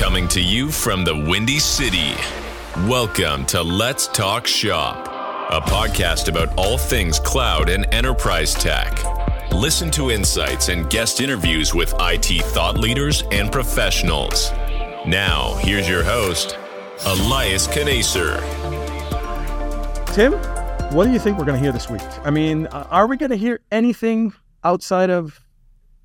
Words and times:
Coming 0.00 0.28
to 0.28 0.40
you 0.40 0.70
from 0.70 1.04
the 1.04 1.14
Windy 1.14 1.58
City. 1.58 2.14
Welcome 2.88 3.44
to 3.44 3.62
Let's 3.62 4.08
Talk 4.08 4.46
Shop, 4.46 5.06
a 5.50 5.60
podcast 5.60 6.26
about 6.26 6.56
all 6.56 6.78
things 6.78 7.20
cloud 7.20 7.68
and 7.68 7.84
enterprise 7.92 8.54
tech. 8.54 8.98
Listen 9.52 9.90
to 9.90 10.10
insights 10.10 10.70
and 10.70 10.88
guest 10.88 11.20
interviews 11.20 11.74
with 11.74 11.92
IT 12.00 12.42
thought 12.46 12.78
leaders 12.78 13.24
and 13.30 13.52
professionals. 13.52 14.50
Now, 15.06 15.56
here's 15.56 15.86
your 15.86 16.02
host, 16.02 16.56
Elias 17.04 17.66
Khnaser. 17.66 18.40
Tim, 20.14 20.32
what 20.94 21.04
do 21.04 21.12
you 21.12 21.18
think 21.18 21.36
we're 21.36 21.44
going 21.44 21.58
to 21.58 21.62
hear 21.62 21.72
this 21.72 21.90
week? 21.90 22.00
I 22.24 22.30
mean, 22.30 22.68
are 22.68 23.06
we 23.06 23.18
going 23.18 23.32
to 23.32 23.36
hear 23.36 23.60
anything 23.70 24.32
outside 24.64 25.10
of 25.10 25.44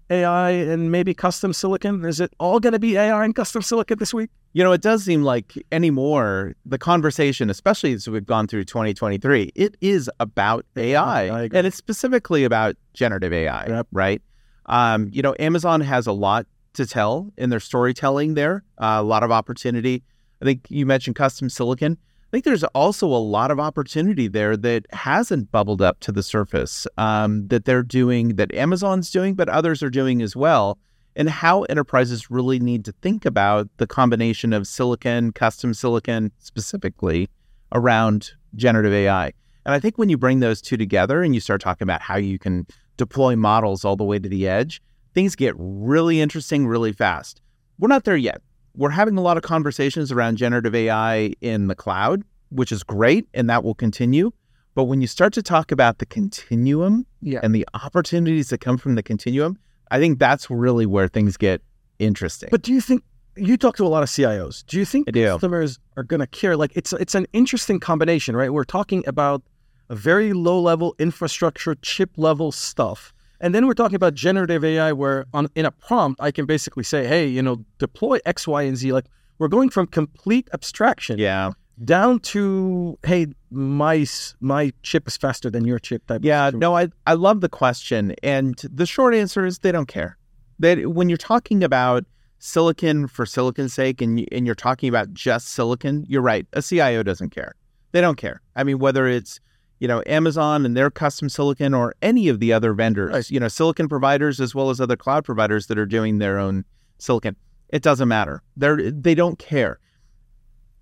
AI 0.09 0.51
and 0.51 0.91
maybe 0.91 1.13
custom 1.13 1.53
silicon? 1.53 2.05
Is 2.05 2.19
it 2.19 2.33
all 2.39 2.59
going 2.59 2.73
to 2.73 2.79
be 2.79 2.95
AI 2.97 3.23
and 3.25 3.35
custom 3.35 3.61
silicon 3.61 3.97
this 3.97 4.13
week? 4.13 4.29
You 4.53 4.63
know, 4.63 4.71
it 4.71 4.81
does 4.81 5.03
seem 5.03 5.23
like 5.23 5.53
anymore 5.71 6.55
the 6.65 6.77
conversation, 6.77 7.49
especially 7.49 7.93
as 7.93 8.07
we've 8.07 8.25
gone 8.25 8.47
through 8.47 8.65
2023, 8.65 9.51
it 9.55 9.75
is 9.81 10.09
about 10.19 10.65
AI, 10.77 11.23
and 11.45 11.67
it's 11.67 11.75
specifically 11.77 12.43
about 12.43 12.75
generative 12.93 13.33
AI, 13.33 13.67
Yep. 13.67 13.87
right? 13.91 14.21
Um, 14.67 15.09
you 15.11 15.21
know, 15.21 15.35
Amazon 15.39 15.81
has 15.81 16.07
a 16.07 16.11
lot 16.11 16.45
to 16.73 16.85
tell 16.85 17.31
in 17.37 17.49
their 17.49 17.59
storytelling 17.59 18.33
there, 18.35 18.63
uh, 18.77 18.97
a 18.99 19.03
lot 19.03 19.23
of 19.23 19.31
opportunity. 19.31 20.03
I 20.41 20.45
think 20.45 20.65
you 20.69 20.85
mentioned 20.85 21.15
custom 21.15 21.49
silicon. 21.49 21.97
I 22.35 22.37
think 22.37 22.43
there's 22.43 22.65
also 22.65 23.07
a 23.07 23.15
lot 23.15 23.49
of 23.49 23.61
opportunity 23.61 24.27
there 24.27 24.57
that 24.57 24.87
hasn't 24.91 25.53
bubbled 25.53 25.81
up 25.81 26.01
to 26.01 26.11
the 26.11 26.21
surface 26.21 26.85
um, 26.97 27.47
that 27.47 27.63
they're 27.63 27.81
doing, 27.81 28.35
that 28.35 28.53
Amazon's 28.53 29.09
doing, 29.09 29.35
but 29.35 29.47
others 29.47 29.81
are 29.81 29.89
doing 29.89 30.21
as 30.21 30.35
well, 30.35 30.77
and 31.15 31.29
how 31.29 31.63
enterprises 31.63 32.29
really 32.29 32.59
need 32.59 32.83
to 32.83 32.91
think 33.01 33.23
about 33.23 33.69
the 33.77 33.87
combination 33.87 34.51
of 34.51 34.67
silicon, 34.67 35.31
custom 35.31 35.73
silicon 35.73 36.29
specifically 36.39 37.29
around 37.71 38.33
generative 38.53 38.91
AI. 38.91 39.27
And 39.65 39.73
I 39.73 39.79
think 39.79 39.97
when 39.97 40.09
you 40.09 40.17
bring 40.17 40.41
those 40.41 40.61
two 40.61 40.75
together 40.75 41.23
and 41.23 41.33
you 41.33 41.39
start 41.39 41.61
talking 41.61 41.85
about 41.85 42.01
how 42.01 42.17
you 42.17 42.37
can 42.37 42.67
deploy 42.97 43.37
models 43.37 43.85
all 43.85 43.95
the 43.95 44.03
way 44.03 44.19
to 44.19 44.27
the 44.27 44.45
edge, 44.45 44.81
things 45.13 45.37
get 45.37 45.55
really 45.57 46.19
interesting 46.19 46.67
really 46.67 46.91
fast. 46.91 47.41
We're 47.79 47.87
not 47.87 48.03
there 48.03 48.17
yet 48.17 48.41
we're 48.77 48.89
having 48.91 49.17
a 49.17 49.21
lot 49.21 49.37
of 49.37 49.43
conversations 49.43 50.11
around 50.11 50.37
generative 50.37 50.75
AI 50.75 51.33
in 51.41 51.67
the 51.67 51.75
cloud, 51.75 52.23
which 52.49 52.71
is 52.71 52.83
great, 52.83 53.27
and 53.33 53.49
that 53.49 53.63
will 53.63 53.75
continue. 53.75 54.31
But 54.73 54.85
when 54.85 54.99
you 55.01 55.07
start 55.07 55.33
to 55.33 55.41
talk 55.43 55.71
about 55.71 55.99
the 55.99 56.05
continuum 56.05 57.05
Yeah. 57.21 57.39
and 57.43 57.55
the 57.55 57.65
opportunities 57.73 58.49
that 58.49 58.59
come 58.59 58.77
from 58.77 58.95
the 58.95 59.03
continuum, 59.03 59.57
I 59.91 59.99
think 59.99 60.19
that's 60.19 60.49
really 60.49 60.85
where 60.85 61.07
things 61.07 61.37
get 61.37 61.61
interesting. 61.99 62.49
But 62.51 62.61
do 62.61 62.73
you 62.73 62.81
think 62.81 63.03
you 63.37 63.57
talk 63.57 63.77
to 63.77 63.85
a 63.85 63.87
lot 63.87 64.03
of 64.03 64.09
CIOs? 64.09 64.65
Do 64.65 64.77
you 64.77 64.85
think 64.85 65.11
do. 65.11 65.25
customers 65.27 65.79
are 65.95 66.03
going 66.03 66.19
to 66.19 66.27
care? 66.27 66.57
Like 66.57 66.71
it's 66.75 66.91
it's 66.93 67.15
an 67.15 67.25
interesting 67.33 67.79
combination, 67.79 68.35
right? 68.35 68.51
We're 68.51 68.63
talking 68.63 69.03
about 69.07 69.43
a 69.89 69.95
very 69.95 70.33
low 70.33 70.59
level 70.59 70.95
infrastructure, 70.99 71.75
chip 71.75 72.11
level 72.17 72.51
stuff. 72.51 73.13
And 73.39 73.53
then 73.53 73.67
we're 73.67 73.73
talking 73.73 73.95
about 73.95 74.13
generative 74.13 74.63
AI, 74.63 74.93
where 74.93 75.25
on 75.33 75.47
in 75.55 75.65
a 75.65 75.71
prompt, 75.71 76.21
I 76.21 76.31
can 76.31 76.45
basically 76.45 76.83
say, 76.83 77.07
"Hey, 77.07 77.27
you 77.27 77.41
know, 77.41 77.65
deploy 77.77 78.19
X, 78.25 78.47
Y, 78.47 78.63
and 78.63 78.77
Z." 78.77 78.93
Like 78.93 79.05
we're 79.37 79.47
going 79.47 79.69
from 79.69 79.87
complete 79.87 80.47
abstraction 80.53 81.17
yeah, 81.17 81.51
down 81.83 82.19
to, 82.19 82.97
"Hey, 83.03 83.27
my 83.51 84.05
my 84.39 84.71
chip 84.83 85.07
is 85.07 85.17
faster 85.17 85.49
than 85.49 85.65
your 85.65 85.79
chip." 85.79 86.05
Type. 86.07 86.21
yeah, 86.23 86.51
no, 86.53 86.75
I 86.75 86.89
I 87.05 87.13
love 87.13 87.41
the 87.41 87.49
question, 87.49 88.15
and 88.23 88.55
the 88.71 88.85
short 88.85 89.13
answer 89.13 89.45
is 89.45 89.59
they 89.59 89.71
don't 89.71 89.87
care. 89.87 90.17
They 90.59 90.85
when 90.85 91.09
you're 91.09 91.17
talking 91.17 91.63
about 91.63 92.05
silicon 92.39 93.07
for 93.07 93.25
silicon's 93.25 93.73
sake, 93.73 94.01
and 94.01 94.25
and 94.31 94.45
you're 94.45 94.55
talking 94.55 94.89
about 94.89 95.13
just 95.13 95.49
silicon, 95.49 96.05
you're 96.07 96.21
right. 96.21 96.47
A 96.53 96.61
CIO 96.61 97.03
doesn't 97.03 97.31
care. 97.31 97.55
They 97.91 98.01
don't 98.01 98.17
care. 98.17 98.41
I 98.55 98.63
mean, 98.63 98.79
whether 98.79 99.07
it's 99.07 99.39
you 99.79 99.87
know 99.87 100.01
Amazon 100.05 100.65
and 100.65 100.75
their 100.75 100.89
custom 100.89 101.29
silicon 101.29 101.73
or 101.73 101.95
any 102.01 102.27
of 102.29 102.39
the 102.39 102.53
other 102.53 102.73
vendors, 102.73 103.11
Right. 103.13 103.29
you 103.31 103.39
know, 103.39 103.47
silicon 103.47 103.87
providers 103.89 104.39
as 104.39 104.55
well 104.55 104.69
as 104.69 104.79
other 104.79 104.95
cloud 104.95 105.25
providers 105.25 105.67
that 105.67 105.77
are 105.77 105.85
doing 105.85 106.17
their 106.19 106.39
own 106.39 106.65
silicon, 106.97 107.35
it 107.69 107.81
doesn't 107.81 108.07
matter. 108.07 108.41
They're 108.55 108.91
they 108.91 109.15
don't 109.15 109.39
care. 109.39 109.79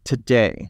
Today, 0.04 0.70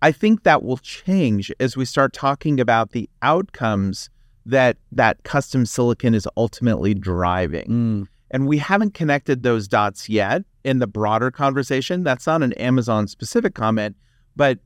I 0.00 0.12
think 0.12 0.44
that 0.44 0.62
will 0.62 0.78
change 0.78 1.50
as 1.58 1.76
we 1.76 1.84
start 1.84 2.12
talking 2.12 2.60
about 2.60 2.92
the 2.92 3.08
outcomes 3.22 4.08
that 4.46 4.76
that 4.92 5.22
custom 5.24 5.66
silicon 5.66 6.14
is 6.14 6.28
ultimately 6.36 6.94
driving. 6.94 7.66
Mm. 7.68 8.08
And 8.30 8.46
we 8.46 8.58
haven't 8.58 8.94
connected 8.94 9.42
those 9.42 9.68
dots 9.68 10.08
yet 10.08 10.42
in 10.64 10.78
the 10.78 10.86
broader 10.86 11.30
conversation. 11.30 12.02
That's 12.02 12.26
not 12.26 12.42
an 12.42 12.52
Amazon 12.54 13.06
specific 13.08 13.54
comment, 13.54 13.96
but 14.36 14.58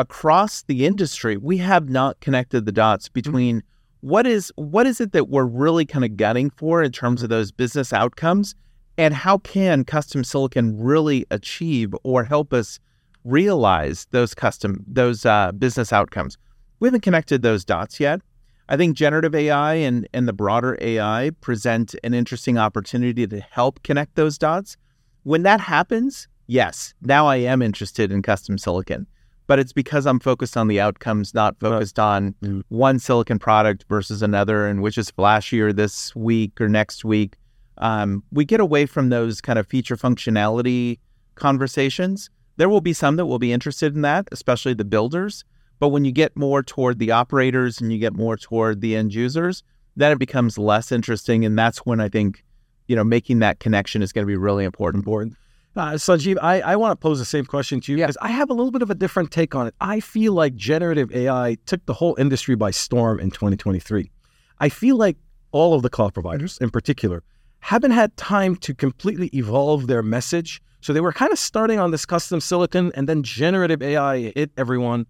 across 0.00 0.62
the 0.62 0.86
industry, 0.86 1.36
we 1.36 1.58
have 1.58 1.90
not 1.90 2.18
connected 2.20 2.64
the 2.64 2.72
dots 2.72 3.10
between 3.10 3.62
what 4.00 4.26
is 4.26 4.50
what 4.56 4.86
is 4.86 4.98
it 4.98 5.12
that 5.12 5.28
we're 5.28 5.44
really 5.44 5.84
kind 5.84 6.06
of 6.06 6.16
gunning 6.16 6.48
for 6.48 6.82
in 6.82 6.90
terms 6.90 7.22
of 7.22 7.28
those 7.28 7.52
business 7.52 7.92
outcomes 7.92 8.54
and 8.96 9.12
how 9.12 9.36
can 9.36 9.84
custom 9.84 10.24
silicon 10.24 10.82
really 10.82 11.26
achieve 11.30 11.94
or 12.02 12.24
help 12.24 12.54
us 12.54 12.80
realize 13.24 14.06
those 14.10 14.34
custom 14.34 14.82
those 14.86 15.26
uh, 15.26 15.52
business 15.52 15.92
outcomes. 15.92 16.38
We 16.80 16.88
haven't 16.88 17.02
connected 17.02 17.42
those 17.42 17.62
dots 17.62 18.00
yet. 18.00 18.22
I 18.70 18.78
think 18.78 18.96
generative 18.96 19.34
AI 19.34 19.74
and, 19.74 20.08
and 20.14 20.26
the 20.26 20.32
broader 20.32 20.78
AI 20.80 21.32
present 21.42 21.94
an 22.02 22.14
interesting 22.14 22.56
opportunity 22.56 23.26
to 23.26 23.40
help 23.40 23.82
connect 23.82 24.14
those 24.14 24.38
dots. 24.38 24.78
When 25.24 25.42
that 25.42 25.60
happens, 25.60 26.26
yes, 26.46 26.94
now 27.02 27.26
I 27.26 27.36
am 27.36 27.60
interested 27.60 28.10
in 28.10 28.22
custom 28.22 28.56
silicon, 28.56 29.06
but 29.50 29.58
it's 29.58 29.72
because 29.72 30.06
I'm 30.06 30.20
focused 30.20 30.56
on 30.56 30.68
the 30.68 30.78
outcomes, 30.78 31.34
not 31.34 31.58
focused 31.58 31.98
on 31.98 32.36
Mm. 32.40 32.62
one 32.68 33.00
silicon 33.00 33.40
product 33.40 33.84
versus 33.88 34.22
another 34.22 34.64
and 34.64 34.80
which 34.80 34.96
is 34.96 35.10
flashier 35.10 35.74
this 35.74 36.14
week 36.14 36.60
or 36.60 36.68
next 36.68 37.04
week. 37.04 37.34
Um, 37.78 38.22
we 38.30 38.44
get 38.44 38.60
away 38.60 38.86
from 38.86 39.08
those 39.08 39.40
kind 39.40 39.58
of 39.58 39.66
feature 39.66 39.96
functionality 39.96 41.00
conversations. 41.34 42.30
There 42.58 42.68
will 42.68 42.80
be 42.80 42.92
some 42.92 43.16
that 43.16 43.26
will 43.26 43.40
be 43.40 43.52
interested 43.52 43.92
in 43.96 44.02
that, 44.02 44.28
especially 44.30 44.74
the 44.74 44.84
builders. 44.84 45.44
But 45.80 45.88
when 45.88 46.04
you 46.04 46.12
get 46.12 46.36
more 46.36 46.62
toward 46.62 47.00
the 47.00 47.10
operators 47.10 47.80
and 47.80 47.92
you 47.92 47.98
get 47.98 48.12
more 48.12 48.36
toward 48.36 48.80
the 48.80 48.94
end 48.94 49.12
users, 49.12 49.64
then 49.96 50.12
it 50.12 50.20
becomes 50.20 50.58
less 50.58 50.92
interesting. 50.92 51.44
And 51.44 51.58
that's 51.58 51.78
when 51.78 51.98
I 51.98 52.08
think, 52.08 52.44
you 52.86 52.94
know, 52.94 53.02
making 53.02 53.40
that 53.40 53.58
connection 53.58 54.00
is 54.00 54.12
going 54.12 54.24
to 54.24 54.30
be 54.30 54.36
really 54.36 54.64
important. 54.64 55.00
important. 55.02 55.34
Uh, 55.76 55.92
Sanjeev, 55.92 56.36
I, 56.42 56.60
I 56.60 56.76
want 56.76 56.92
to 56.92 56.96
pose 56.96 57.18
the 57.20 57.24
same 57.24 57.44
question 57.44 57.80
to 57.82 57.92
you 57.92 57.98
Yeah. 57.98 58.06
because 58.06 58.18
I 58.20 58.28
have 58.28 58.50
a 58.50 58.52
little 58.54 58.72
bit 58.72 58.82
of 58.82 58.90
a 58.90 58.94
different 58.94 59.30
take 59.30 59.54
on 59.54 59.66
it. 59.68 59.74
I 59.80 60.00
feel 60.00 60.32
like 60.32 60.54
generative 60.56 61.14
AI 61.14 61.56
took 61.66 61.84
the 61.86 61.94
whole 61.94 62.16
industry 62.18 62.56
by 62.56 62.72
storm 62.72 63.20
in 63.20 63.30
2023. 63.30 64.10
I 64.58 64.68
feel 64.68 64.96
like 64.96 65.16
all 65.52 65.74
of 65.74 65.82
the 65.82 65.90
cloud 65.90 66.12
providers, 66.12 66.58
in 66.60 66.70
particular, 66.70 67.22
haven't 67.60 67.92
had 67.92 68.16
time 68.16 68.56
to 68.56 68.74
completely 68.74 69.28
evolve 69.28 69.86
their 69.86 70.02
message. 70.02 70.60
So 70.80 70.92
they 70.92 71.00
were 71.00 71.12
kind 71.12 71.30
of 71.32 71.38
starting 71.38 71.78
on 71.78 71.90
this 71.92 72.04
custom 72.06 72.40
silicon, 72.40 72.90
and 72.94 73.08
then 73.08 73.22
generative 73.22 73.82
AI 73.82 74.32
hit 74.34 74.50
everyone, 74.56 75.06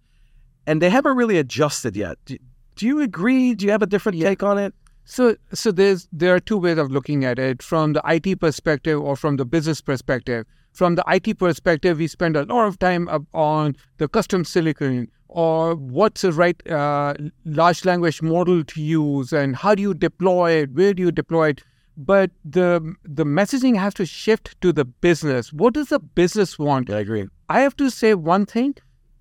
and 0.67 0.81
they 0.81 0.89
haven't 0.89 1.15
really 1.17 1.37
adjusted 1.37 1.95
yet. 1.95 2.17
Do, 2.25 2.37
do 2.75 2.85
you 2.85 3.01
agree? 3.01 3.55
Do 3.55 3.65
you 3.65 3.71
have 3.71 3.81
a 3.81 3.85
different 3.87 4.17
Yeah. 4.17 4.29
take 4.29 4.43
on 4.43 4.57
it? 4.57 4.73
So, 5.03 5.35
so 5.53 5.71
there's 5.71 6.07
there 6.11 6.35
are 6.35 6.39
two 6.39 6.57
ways 6.57 6.77
of 6.77 6.91
looking 6.91 7.25
at 7.25 7.39
it 7.39 7.61
from 7.61 7.93
the 7.93 8.01
IT 8.05 8.39
perspective 8.39 9.01
or 9.01 9.15
from 9.15 9.37
the 9.37 9.45
business 9.45 9.81
perspective. 9.81 10.45
From 10.73 10.95
the 10.95 11.03
IT 11.07 11.37
perspective, 11.37 11.97
we 11.97 12.07
spend 12.07 12.37
a 12.37 12.45
lot 12.45 12.67
of 12.67 12.79
time 12.79 13.09
up 13.09 13.23
on 13.33 13.75
the 13.97 14.07
custom 14.07 14.45
silicon 14.45 15.09
or 15.27 15.75
what's 15.75 16.21
the 16.21 16.31
right 16.31 16.69
uh, 16.69 17.13
large 17.45 17.83
language 17.85 18.21
model 18.21 18.63
to 18.63 18.81
use 18.81 19.33
and 19.33 19.55
how 19.55 19.73
do 19.73 19.81
you 19.81 19.93
deploy 19.93 20.51
it, 20.51 20.71
where 20.73 20.93
do 20.93 21.03
you 21.03 21.11
deploy 21.11 21.49
it. 21.49 21.63
But 21.97 22.31
the 22.45 22.95
the 23.03 23.25
messaging 23.25 23.77
has 23.77 23.93
to 23.95 24.05
shift 24.05 24.59
to 24.61 24.71
the 24.71 24.85
business. 24.85 25.51
What 25.51 25.73
does 25.73 25.89
the 25.89 25.99
business 25.99 26.57
want? 26.57 26.89
I 26.89 26.99
agree. 26.99 27.27
I 27.49 27.59
have 27.61 27.75
to 27.77 27.89
say 27.89 28.13
one 28.13 28.45
thing. 28.45 28.75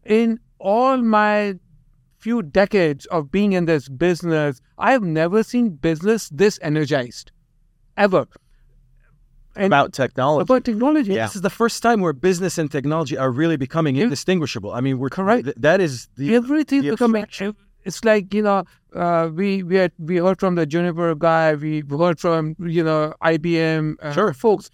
In 0.05 0.38
all 0.59 0.99
my 0.99 1.59
few 2.20 2.43
decades 2.43 3.06
of 3.06 3.31
being 3.32 3.52
in 3.52 3.64
this 3.64 3.88
business, 3.88 4.61
I 4.78 4.93
have 4.93 5.02
never 5.02 5.43
seen 5.43 5.70
business 5.70 6.28
this 6.43 6.58
energized, 6.62 7.32
ever. 7.96 8.26
And 9.56 9.67
About 9.67 9.93
technology. 9.93 10.43
about 10.43 10.64
technology. 10.64 11.12
Yeah. 11.12 11.26
This 11.26 11.34
is 11.37 11.43
the 11.43 11.50
first 11.50 11.82
time 11.82 12.00
where 12.00 12.12
business 12.12 12.56
and 12.56 12.70
technology 12.70 13.17
are 13.19 13.31
really 13.32 13.56
becoming 13.56 13.96
indistinguishable. 13.96 14.72
I 14.72 14.81
mean, 14.81 14.99
we're 15.00 15.08
Correct. 15.08 15.44
th- 15.44 15.56
that 15.58 15.81
is 15.81 16.08
the 16.17 16.34
Everything 16.37 16.82
the 16.82 16.90
becoming. 16.90 17.26
It's 17.84 18.05
like 18.05 18.32
you 18.34 18.43
know, 18.43 18.62
uh, 18.94 19.31
we 19.34 19.62
we 19.64 19.75
had, 19.76 19.93
we 19.99 20.16
heard 20.19 20.38
from 20.38 20.55
the 20.55 20.66
Juniper 20.66 21.14
guy. 21.16 21.55
We 21.55 21.82
heard 21.90 22.20
from 22.20 22.55
you 22.61 22.84
know 22.84 23.14
IBM 23.25 23.96
uh, 24.00 24.12
Sure. 24.12 24.32
folks. 24.34 24.70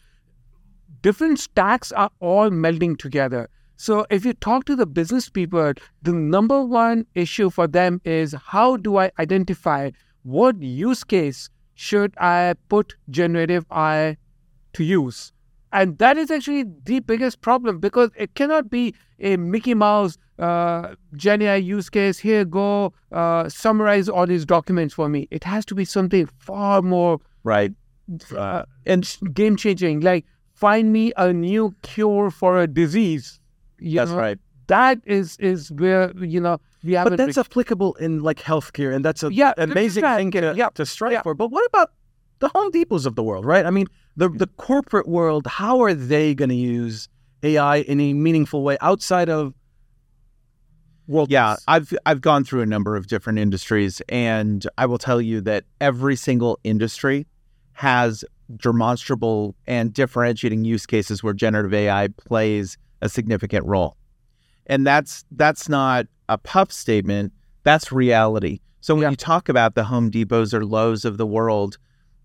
Different 1.02 1.38
stacks 1.38 1.90
are 1.92 2.10
all 2.20 2.50
melding 2.50 2.98
together. 2.98 3.48
So 3.76 4.06
if 4.10 4.24
you 4.24 4.32
talk 4.32 4.64
to 4.66 4.76
the 4.76 4.86
business 4.86 5.28
people, 5.28 5.72
the 6.02 6.12
number 6.12 6.62
one 6.64 7.06
issue 7.14 7.50
for 7.50 7.66
them 7.66 8.00
is 8.04 8.34
how 8.46 8.76
do 8.76 8.96
I 8.96 9.10
identify 9.18 9.90
what 10.22 10.60
use 10.60 11.04
case 11.04 11.50
should 11.74 12.14
I 12.18 12.54
put 12.68 12.96
generative 13.10 13.66
AI 13.70 14.16
to 14.72 14.84
use? 14.84 15.32
And 15.72 15.98
that 15.98 16.16
is 16.16 16.30
actually 16.30 16.64
the 16.84 17.00
biggest 17.00 17.42
problem 17.42 17.78
because 17.78 18.10
it 18.16 18.34
cannot 18.34 18.70
be 18.70 18.94
a 19.20 19.36
Mickey 19.36 19.74
Mouse 19.74 20.16
uh, 20.38 20.94
GenAI 21.14 21.62
use 21.62 21.90
case. 21.90 22.18
Here, 22.18 22.44
go 22.44 22.94
uh, 23.12 23.48
summarize 23.48 24.08
all 24.08 24.26
these 24.26 24.46
documents 24.46 24.94
for 24.94 25.08
me. 25.08 25.28
It 25.30 25.44
has 25.44 25.66
to 25.66 25.74
be 25.74 25.84
something 25.84 26.28
far 26.38 26.80
more 26.82 27.18
right 27.44 27.72
uh, 28.34 28.64
and 28.86 29.16
game 29.34 29.56
changing. 29.56 30.00
Like 30.00 30.24
find 30.54 30.92
me 30.92 31.12
a 31.16 31.32
new 31.32 31.74
cure 31.82 32.30
for 32.30 32.60
a 32.60 32.66
disease. 32.66 33.40
You 33.78 33.98
that's 33.98 34.10
know? 34.10 34.18
right 34.18 34.38
That 34.68 35.00
is 35.04 35.36
is 35.38 35.70
where 35.72 36.12
you 36.16 36.40
know 36.40 36.60
we 36.82 36.92
have. 36.94 37.08
But 37.08 37.16
that's 37.16 37.38
applicable 37.38 37.94
in 37.94 38.22
like 38.22 38.38
healthcare, 38.38 38.94
and 38.94 39.04
that's 39.04 39.22
a 39.22 39.32
Yeah, 39.32 39.52
amazing 39.58 40.02
that's 40.02 40.18
thing 40.18 40.30
to, 40.32 40.54
yeah, 40.56 40.70
to 40.74 40.86
strive 40.86 41.12
yeah. 41.12 41.22
for. 41.22 41.34
But 41.34 41.48
what 41.48 41.64
about 41.66 41.92
the 42.38 42.48
Home 42.48 42.70
Depots 42.70 43.06
of 43.06 43.14
the 43.14 43.22
world, 43.22 43.44
right? 43.44 43.64
I 43.64 43.70
mean, 43.70 43.86
the 44.16 44.28
mm. 44.28 44.38
the 44.38 44.46
corporate 44.46 45.08
world. 45.08 45.46
How 45.46 45.82
are 45.82 45.94
they 45.94 46.34
going 46.34 46.48
to 46.48 46.54
use 46.54 47.08
AI 47.42 47.78
in 47.78 48.00
a 48.00 48.12
meaningful 48.12 48.62
way 48.62 48.76
outside 48.80 49.28
of 49.28 49.54
world? 51.06 51.30
Yeah, 51.30 51.56
I've 51.68 51.92
I've 52.04 52.20
gone 52.20 52.44
through 52.44 52.62
a 52.62 52.66
number 52.66 52.96
of 52.96 53.06
different 53.06 53.38
industries, 53.38 54.02
and 54.08 54.66
I 54.78 54.86
will 54.86 54.98
tell 54.98 55.20
you 55.20 55.40
that 55.42 55.64
every 55.80 56.16
single 56.16 56.58
industry 56.64 57.26
has 57.72 58.24
demonstrable 58.56 59.54
and 59.66 59.92
differentiating 59.92 60.64
use 60.64 60.86
cases 60.86 61.22
where 61.22 61.34
generative 61.34 61.74
AI 61.74 62.08
plays 62.08 62.78
a 63.06 63.08
significant 63.08 63.64
role, 63.64 63.96
and 64.66 64.86
that's 64.86 65.24
that's 65.30 65.68
not 65.68 66.06
a 66.28 66.36
puff 66.36 66.70
statement. 66.70 67.32
That's 67.62 67.90
reality. 67.90 68.60
So 68.80 68.94
when 68.94 69.02
Yeah. 69.02 69.10
you 69.10 69.16
talk 69.16 69.48
about 69.48 69.74
the 69.74 69.84
Home 69.84 70.10
Depots 70.10 70.52
or 70.54 70.64
Lowe's 70.64 71.04
of 71.04 71.16
the 71.16 71.26
world, 71.26 71.78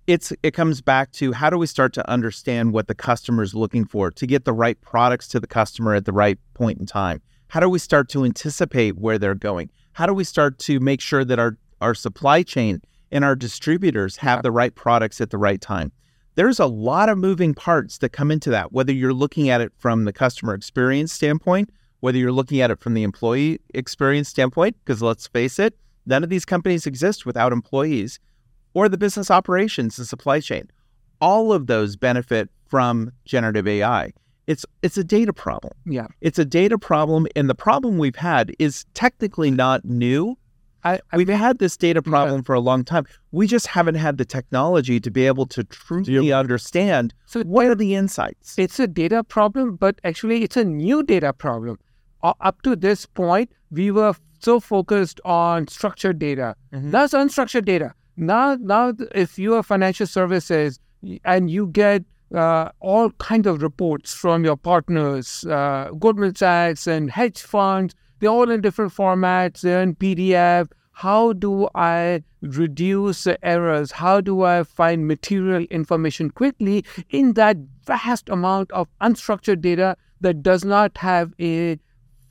it's 0.07 0.33
it 0.43 0.51
comes 0.53 0.81
back 0.81 1.11
to 1.13 1.31
how 1.31 1.49
do 1.49 1.57
we 1.57 1.67
start 1.67 1.93
to 1.93 2.09
understand 2.09 2.73
what 2.73 2.87
the 2.87 2.95
customer 2.95 3.43
is 3.43 3.53
looking 3.55 3.85
for 3.85 4.11
to 4.11 4.27
get 4.27 4.45
the 4.45 4.53
right 4.53 4.79
products 4.81 5.27
to 5.29 5.39
the 5.39 5.47
customer 5.47 5.93
at 5.95 6.05
the 6.05 6.11
right 6.11 6.39
point 6.55 6.79
in 6.79 6.85
time 6.85 7.21
how 7.49 7.59
do 7.59 7.69
we 7.69 7.77
start 7.79 8.09
to 8.09 8.25
anticipate 8.25 8.97
where 8.97 9.19
they're 9.19 9.35
going 9.35 9.69
how 9.93 10.05
do 10.07 10.13
we 10.13 10.23
start 10.23 10.57
to 10.57 10.79
make 10.79 11.01
sure 11.01 11.23
that 11.23 11.37
our 11.37 11.55
our 11.81 11.93
supply 11.93 12.41
chain 12.41 12.81
and 13.11 13.23
our 13.23 13.35
distributors 13.35 14.17
have 14.17 14.41
the 14.41 14.51
right 14.51 14.73
products 14.73 15.21
at 15.21 15.29
the 15.29 15.37
right 15.37 15.61
time 15.61 15.91
there's 16.35 16.59
a 16.59 16.65
lot 16.65 17.09
of 17.09 17.17
moving 17.17 17.53
parts 17.53 17.97
that 17.99 18.09
come 18.09 18.31
into 18.31 18.49
that 18.49 18.71
whether 18.71 18.93
you're 18.93 19.13
looking 19.13 19.49
at 19.49 19.61
it 19.61 19.71
from 19.77 20.05
the 20.05 20.13
customer 20.13 20.53
experience 20.53 21.11
standpoint 21.11 21.69
whether 21.99 22.17
you're 22.17 22.31
looking 22.31 22.61
at 22.61 22.71
it 22.71 22.79
from 22.79 22.93
the 22.93 23.03
employee 23.03 23.59
experience 23.73 24.29
standpoint 24.29 24.75
because 24.83 25.01
let's 25.01 25.27
face 25.27 25.59
it 25.59 25.75
none 26.05 26.23
of 26.23 26.29
these 26.29 26.45
companies 26.45 26.85
exist 26.85 27.25
without 27.25 27.51
employees 27.51 28.19
or 28.73 28.89
the 28.89 28.97
business 28.97 29.29
operations 29.29 29.97
and 29.97 30.07
supply 30.07 30.39
chain. 30.39 30.69
All 31.19 31.53
of 31.53 31.67
those 31.67 31.95
benefit 31.95 32.49
from 32.67 33.11
generative 33.25 33.67
AI. 33.67 34.13
It's 34.47 34.65
it's 34.81 34.97
a 34.97 35.03
data 35.03 35.33
problem. 35.33 35.73
yeah. 35.85 36.07
It's 36.19 36.39
a 36.39 36.45
data 36.45 36.77
problem, 36.77 37.27
and 37.35 37.49
the 37.49 37.55
problem 37.55 37.97
we've 37.97 38.15
had 38.15 38.53
is 38.59 38.85
technically 38.93 39.51
not 39.51 39.85
new. 39.85 40.37
I, 40.83 40.99
We've 41.15 41.27
had 41.29 41.59
this 41.59 41.77
data 41.77 42.01
problem 42.01 42.43
for 42.43 42.55
a 42.55 42.59
long 42.59 42.83
time. 42.83 43.05
We 43.31 43.47
just 43.47 43.67
haven't 43.67 43.95
had 43.95 44.17
the 44.17 44.25
technology 44.25 44.99
to 44.99 45.11
be 45.11 45.27
able 45.27 45.45
to 45.47 45.63
truly 45.63 46.31
understand 46.33 47.13
so 47.25 47.41
what 47.43 47.67
are 47.67 47.75
the 47.75 47.95
insights. 47.95 48.57
it's 48.57 48.79
a 48.79 48.87
data 48.87 49.23
problem, 49.23 49.75
but 49.75 49.99
actually 50.03 50.43
it's 50.43 50.57
a 50.57 50.63
new 50.65 51.03
data 51.03 51.33
problem. 51.33 51.77
U- 52.23 52.33
up 52.39 52.61
to 52.63 52.75
this 52.75 53.05
point, 53.05 53.51
we 53.69 53.91
were 53.91 54.15
so 54.39 54.59
focused 54.59 55.21
on 55.23 55.67
structured 55.67 56.17
data. 56.19 56.55
That's 56.71 57.13
unstructured 57.13 57.65
data. 57.65 57.93
Now, 58.17 58.55
now, 58.59 58.93
if 59.15 59.39
you 59.39 59.55
are 59.55 59.63
financial 59.63 60.07
services 60.07 60.79
and 61.23 61.49
you 61.49 61.67
get 61.67 62.03
uh, 62.35 62.69
all 62.79 63.11
kinds 63.11 63.47
of 63.47 63.61
reports 63.61 64.13
from 64.13 64.43
your 64.43 64.57
partners, 64.57 65.45
uh, 65.45 65.89
Goldman 65.97 66.35
Sachs 66.35 66.87
and 66.87 67.11
hedge 67.11 67.41
funds, 67.41 67.93
they're 68.21 68.29
all 68.29 68.49
in 68.49 68.61
different 68.61 68.93
formats. 68.93 69.61
They're 69.61 69.81
in 69.81 69.95
PDF. 69.95 70.69
How 70.93 71.33
do 71.33 71.67
I 71.73 72.23
reduce 72.41 73.27
errors? 73.41 73.91
How 73.91 74.21
do 74.21 74.43
I 74.43 74.63
find 74.63 75.07
material 75.07 75.63
information 75.71 76.29
quickly 76.29 76.85
in 77.09 77.33
that 77.33 77.57
vast 77.85 78.29
amount 78.29 78.71
of 78.71 78.87
unstructured 79.01 79.61
data 79.61 79.97
that 80.21 80.43
does 80.43 80.63
not 80.63 80.97
have 80.99 81.33
a 81.39 81.79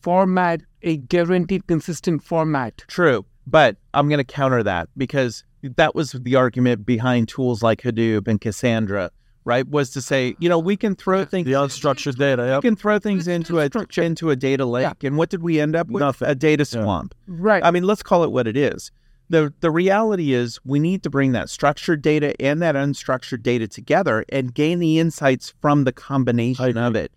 format, 0.01 0.63
a 0.83 0.99
guaranteed 0.99 1.67
consistent 1.67 2.23
format? 2.23 2.85
True, 2.87 3.27
but 3.47 3.77
I'm 3.93 4.09
going 4.09 4.19
to 4.19 4.25
counter 4.25 4.63
that 4.63 4.89
because 4.97 5.43
that 5.63 5.95
was 5.95 6.13
the 6.13 6.37
argument 6.37 6.87
behind 6.87 7.29
tools 7.29 7.63
like 7.63 7.83
Hadoop 7.83 8.29
and 8.29 8.41
Cassandra, 8.41 9.11
right? 9.45 9.67
Was 9.69 9.91
to 9.91 10.03
say, 10.03 10.35
you 10.39 10.49
know, 10.49 10.59
we 10.59 10.77
can 10.77 10.95
throw 10.95 11.25
things 11.25 11.47
the 11.47 11.53
unstructured 11.53 12.17
data. 12.17 12.59
we 12.63 12.69
can 12.69 12.77
throw 12.77 12.99
things 12.99 13.27
into 13.29 13.59
a 13.61 13.69
into 13.97 14.31
a 14.31 14.37
data 14.37 14.67
lake, 14.67 15.03
and 15.05 15.17
what 15.17 15.31
did 15.31 15.43
we 15.43 15.61
end 15.61 15.75
up 15.77 15.89
with? 15.89 16.01
Nothing. 16.01 16.29
A 16.29 16.35
data 16.35 16.67
Yeah. 16.71 16.83
swamp. 16.83 17.15
Right. 17.27 17.65
I 17.65 17.71
mean, 17.71 17.85
let's 17.85 18.03
call 18.03 18.25
it 18.25 18.31
what 18.33 18.47
it 18.47 18.57
is. 18.57 18.91
the 19.29 19.53
The 19.61 19.71
reality 19.71 20.33
is, 20.33 20.59
we 20.65 20.79
need 20.81 21.03
to 21.05 21.11
bring 21.11 21.33
that 21.33 21.49
structured 21.49 22.03
data 22.03 22.35
and 22.43 22.61
that 22.63 22.75
unstructured 22.75 23.43
data 23.45 23.69
together 23.69 24.25
and 24.29 24.53
gain 24.53 24.81
the 24.81 24.99
insights 24.99 25.55
from 25.61 25.85
the 25.85 25.93
combination 25.93 26.77
of 26.77 26.97
it. 26.97 27.13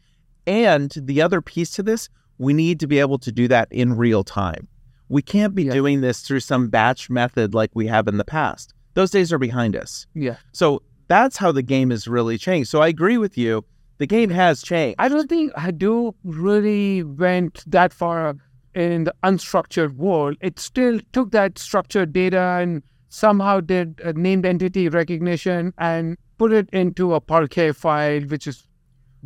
And 0.45 0.93
the 0.95 1.21
other 1.23 1.41
piece 1.41 1.71
to 1.71 1.83
this, 1.83 2.09
we 2.37 2.53
need 2.53 2.79
to 2.81 2.87
be 2.87 2.99
able 2.99 3.17
to 3.19 3.31
do 3.31 3.47
that 3.47 3.67
in 3.71 3.97
real 3.97 4.23
time. 4.23 4.67
We 5.09 5.21
can't 5.21 5.55
be 5.55 5.63
Yeah. 5.63 5.73
doing 5.73 6.01
this 6.01 6.21
through 6.21 6.41
some 6.41 6.67
batch 6.69 7.09
method 7.09 7.53
like 7.53 7.71
we 7.73 7.87
have 7.87 8.07
in 8.07 8.17
the 8.17 8.23
past. 8.25 8.73
Those 8.93 9.09
days 9.11 9.33
are 9.33 9.39
behind 9.39 9.75
us. 9.75 10.05
yeah. 10.13 10.35
So 10.51 10.81
that's 11.07 11.37
how 11.37 11.51
the 11.51 11.61
game 11.63 11.89
has 11.91 12.07
really 12.07 12.37
changed. 12.37 12.69
So 12.69 12.81
I 12.81 12.87
agree 12.87 13.17
with 13.17 13.37
you. 13.37 13.65
The 13.99 14.07
game 14.07 14.29
has 14.31 14.61
changed. 14.61 14.95
I 14.99 15.07
don't 15.07 15.29
think 15.29 15.53
Hadoop 15.53 16.15
really 16.23 17.03
went 17.03 17.63
that 17.67 17.93
far 17.93 18.35
in 18.73 19.03
the 19.05 19.13
unstructured 19.23 19.95
world. 19.95 20.35
It 20.41 20.59
still 20.59 20.99
took 21.11 21.31
that 21.31 21.59
structured 21.59 22.11
data 22.11 22.39
and 22.59 22.81
somehow 23.09 23.59
did 23.59 24.01
a 24.03 24.13
named 24.13 24.45
entity 24.45 24.89
recognition 24.89 25.73
and 25.77 26.17
put 26.39 26.51
it 26.51 26.69
into 26.73 27.13
a 27.13 27.21
Parquet 27.21 27.71
file, 27.73 28.21
which 28.21 28.47
is 28.47 28.65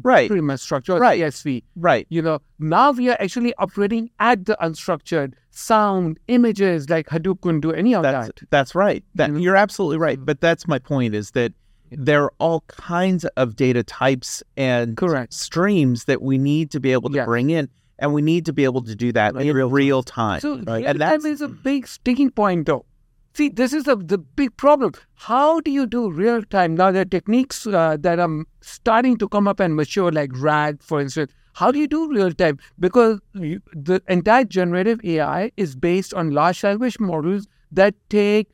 right. 0.04 0.28
pretty 0.28 0.42
much 0.42 0.60
structured 0.60 1.00
Right. 1.00 1.22
CSV. 1.22 1.64
Right. 1.78 2.06
You 2.10 2.22
know, 2.22 2.40
now 2.60 2.92
we 2.92 3.10
are 3.10 3.16
actually 3.22 3.54
operating 3.58 4.10
at 4.20 4.46
the 4.46 4.58
unstructured 4.62 5.34
sound, 5.52 6.20
images 6.28 6.90
like 6.90 7.08
Hadoop 7.08 7.40
couldn't 7.42 7.62
do 7.62 7.72
any 7.72 7.96
of 7.96 8.04
That's 8.04 8.28
that. 8.28 8.50
that's 8.50 8.76
right. 8.76 9.04
That 9.16 9.32
Mhm. 9.32 9.42
you're 9.42 9.56
absolutely 9.56 9.98
right. 9.98 10.20
But 10.24 10.42
that's 10.42 10.68
my 10.68 10.78
point 10.78 11.16
is 11.16 11.32
that 11.32 11.54
there 11.92 12.24
are 12.24 12.34
all 12.40 12.62
kinds 12.68 13.26
of 13.38 13.56
data 13.56 13.84
types 13.84 14.44
and 14.56 14.98
Correct. 14.98 15.34
streams 15.34 16.06
that 16.06 16.22
we 16.22 16.38
need 16.38 16.72
to 16.72 16.80
be 16.80 16.92
able 16.92 17.10
to 17.10 17.16
Yeah. 17.18 17.26
bring 17.26 17.50
in, 17.50 17.70
and 18.00 18.14
we 18.14 18.22
need 18.22 18.46
to 18.46 18.54
be 18.54 18.64
able 18.64 18.82
to 18.84 18.96
do 18.96 19.12
that 19.14 19.36
in 19.36 19.54
real 19.56 19.70
real, 19.70 20.04
time. 20.04 20.40
So 20.40 20.58
Right. 20.58 20.82
real 20.84 20.88
And 20.90 21.00
time 21.00 21.26
is 21.26 21.42
a 21.42 21.48
big 21.48 21.88
sticking 21.88 22.32
point, 22.32 22.66
though. 22.68 22.86
See, 23.34 23.50
this 23.50 23.72
is 23.72 23.84
the 23.84 23.96
the 23.96 24.18
big 24.18 24.56
problem. 24.58 24.94
How 25.14 25.60
do 25.62 25.70
you 25.72 25.86
do 25.86 26.10
real 26.10 26.42
time? 26.44 26.76
Now, 26.76 26.92
there 26.92 27.04
are 27.04 27.06
techniques 27.06 27.68
uh, 27.68 27.96
that 28.00 28.20
are 28.20 28.44
starting 28.62 29.18
to 29.18 29.28
come 29.28 29.48
up 29.48 29.60
and 29.60 29.76
mature, 29.76 30.12
like 30.12 30.32
RAG, 30.34 30.82
for 30.82 31.00
instance. 31.00 31.32
How 31.54 31.72
do 31.72 31.80
you 31.80 31.88
do 31.88 32.08
real 32.12 32.32
time? 32.32 32.58
Because 32.80 33.20
you, 33.34 33.62
the 33.74 34.02
entire 34.08 34.44
generative 34.44 35.00
AI 35.04 35.52
is 35.56 35.76
based 35.76 36.14
on 36.14 36.32
large 36.32 36.64
language 36.64 37.00
models 37.00 37.48
that 37.72 37.96
take 38.10 38.50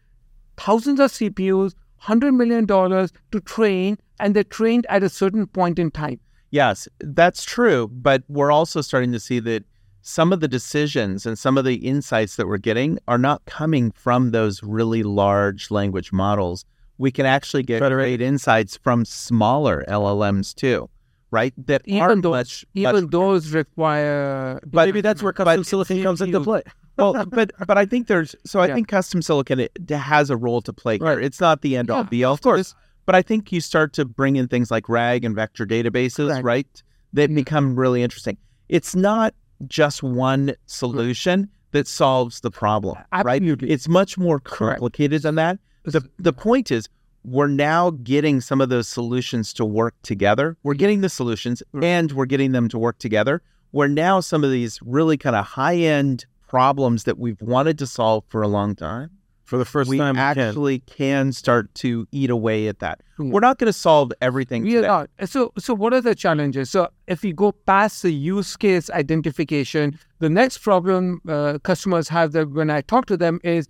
thousands 0.58 1.00
of 1.00 1.12
CPUs, 1.12 1.74
$100 2.07 2.36
million 2.36 2.67
to 2.67 3.39
train, 3.41 3.98
and 4.19 4.36
they're 4.36 4.43
trained 4.43 4.86
at 4.89 5.03
a 5.03 5.10
certain 5.10 5.48
point 5.48 5.79
in 5.79 5.91
time. 5.91 6.19
Yes, 6.51 6.88
that's 7.00 7.43
true. 7.43 7.88
But 7.88 8.24
we're 8.27 8.51
also 8.51 8.81
starting 8.81 9.12
to 9.13 9.19
see 9.19 9.39
that 9.39 9.63
some 10.01 10.33
of 10.33 10.39
the 10.41 10.48
decisions 10.48 11.25
and 11.25 11.39
some 11.39 11.57
of 11.57 11.65
the 11.65 11.75
insights 11.75 12.36
that 12.36 12.48
we're 12.48 12.57
getting 12.57 13.00
are 13.07 13.17
not 13.17 13.43
coming 13.45 13.91
from 13.91 14.31
those 14.31 14.62
really 14.62 15.01
large 15.01 15.72
language 15.72 16.12
models. 16.12 16.65
We 16.98 17.10
can 17.12 17.25
actually 17.25 17.63
get 17.63 17.79
Federated. 17.79 18.19
great 18.19 18.27
insights 18.27 18.77
from 18.77 19.03
smaller 19.05 19.83
LLMs 19.88 20.53
too, 20.53 20.89
right? 21.31 21.53
That 21.65 21.81
Even 21.86 22.01
aren't 22.01 22.24
those, 22.24 22.31
much, 22.31 22.65
even 22.75 22.95
much 23.05 23.12
those 23.12 23.51
require. 23.51 24.60
But- 24.65 24.86
Maybe 24.86 25.01
that's 25.01 25.24
where 25.24 25.33
custom 25.33 25.62
but 25.62 25.65
silicon 25.65 26.03
comes 26.03 26.22
into 26.22 26.39
play. 26.41 26.62
Well, 26.98 27.26
but 27.30 27.52
but 27.68 27.78
I 27.78 27.86
think 27.86 28.08
there's 28.08 28.36
so 28.46 28.60
I 28.60 28.68
Yeah. 28.68 28.76
think 28.76 28.88
custom 28.88 29.22
silicon 29.22 29.60
it 29.60 29.72
has 29.90 30.30
a 30.30 30.38
role 30.38 30.62
to 30.62 30.74
play 30.74 30.98
here. 30.98 31.08
Right. 31.08 31.24
It's 31.24 31.40
not 31.42 31.62
the 31.62 31.76
end 31.78 31.90
all 31.90 32.04
be 32.04 32.24
all, 32.24 32.34
of 32.34 32.42
course. 32.42 32.76
But 33.06 33.16
I 33.16 33.22
think 33.22 33.52
you 33.52 33.60
start 33.60 33.92
to 33.94 34.06
bring 34.06 34.38
in 34.38 34.48
things 34.48 34.72
like 34.72 34.88
RAG 34.88 35.26
and 35.26 35.36
vector 35.36 35.66
databases, 35.66 36.30
Correct. 36.30 36.46
right? 36.46 36.84
That 37.12 37.30
Mhm. 37.30 37.36
become 37.36 37.76
really 37.76 38.02
interesting. 38.02 38.38
It's 38.70 38.96
not 38.96 39.34
just 39.68 40.02
one 40.04 40.54
solution 40.68 41.50
that 41.72 41.88
solves 41.88 42.40
the 42.42 42.52
problem, 42.52 42.98
right? 43.24 43.42
It's 43.44 43.88
much 43.88 44.18
more 44.18 44.40
Correct. 44.40 44.80
complicated 44.80 45.22
than 45.24 45.36
that. 45.36 45.60
The 45.84 46.02
the 46.18 46.32
point 46.34 46.72
is 46.72 46.88
we're 47.26 47.48
now 47.48 47.92
getting 48.04 48.42
some 48.42 48.60
of 48.62 48.70
those 48.70 48.88
solutions 48.88 49.54
to 49.54 49.64
work 49.66 49.96
together. 50.04 50.58
We're 50.64 50.74
getting 50.74 51.02
the 51.02 51.10
solutions 51.10 51.64
and 51.82 52.12
we're 52.12 52.26
getting 52.26 52.52
them 52.52 52.68
to 52.70 52.78
work 52.78 53.00
together. 53.00 53.42
Where 53.72 53.88
now 53.88 54.20
some 54.20 54.44
of 54.44 54.52
these 54.52 54.80
really 54.84 55.18
kind 55.18 55.36
of 55.36 55.46
high 55.46 55.78
end 55.78 56.26
problems 56.57 57.00
that 57.07 57.17
we've 57.17 57.41
wanted 57.41 57.75
to 57.79 57.88
solve 58.00 58.24
for 58.31 58.41
a 58.43 58.48
long 58.57 58.72
time 58.75 59.10
For 59.51 59.57
the 59.63 59.65
first 59.75 59.89
we 59.89 59.98
time, 59.98 60.15
we 60.15 60.19
can. 60.19 60.38
actually 60.50 60.79
can. 61.00 61.25
start 61.43 61.65
to 61.83 61.89
eat 62.19 62.29
away 62.39 62.60
at 62.72 62.77
that. 62.86 62.95
We're 63.33 63.45
not 63.50 63.55
going 63.60 63.72
to 63.75 63.79
solve 63.88 64.07
everything. 64.27 64.60
We 64.63 64.75
are. 64.95 65.07
So, 65.33 65.39
so 65.65 65.72
what 65.81 65.91
are 65.98 66.03
the 66.10 66.15
challenges? 66.25 66.65
So, 66.75 66.81
if 67.13 67.17
we 67.25 67.31
go 67.43 67.50
past 67.72 67.95
the 68.05 68.13
use 68.36 68.51
case 68.65 68.86
identification, 69.03 69.86
the 70.25 70.29
next 70.41 70.55
problem 70.69 71.03
uh, 71.27 71.57
customers 71.69 72.07
have 72.17 72.27
that 72.36 72.48
when 72.60 72.69
I 72.77 72.79
talk 72.93 73.03
to 73.13 73.17
them 73.24 73.36
is 73.55 73.63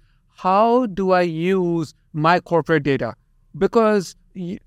how 0.45 0.85
do 0.99 1.05
I 1.21 1.21
use 1.57 1.87
my 2.27 2.35
corporate 2.51 2.83
data? 2.91 3.09
Because 3.65 4.15
y- 4.35 4.59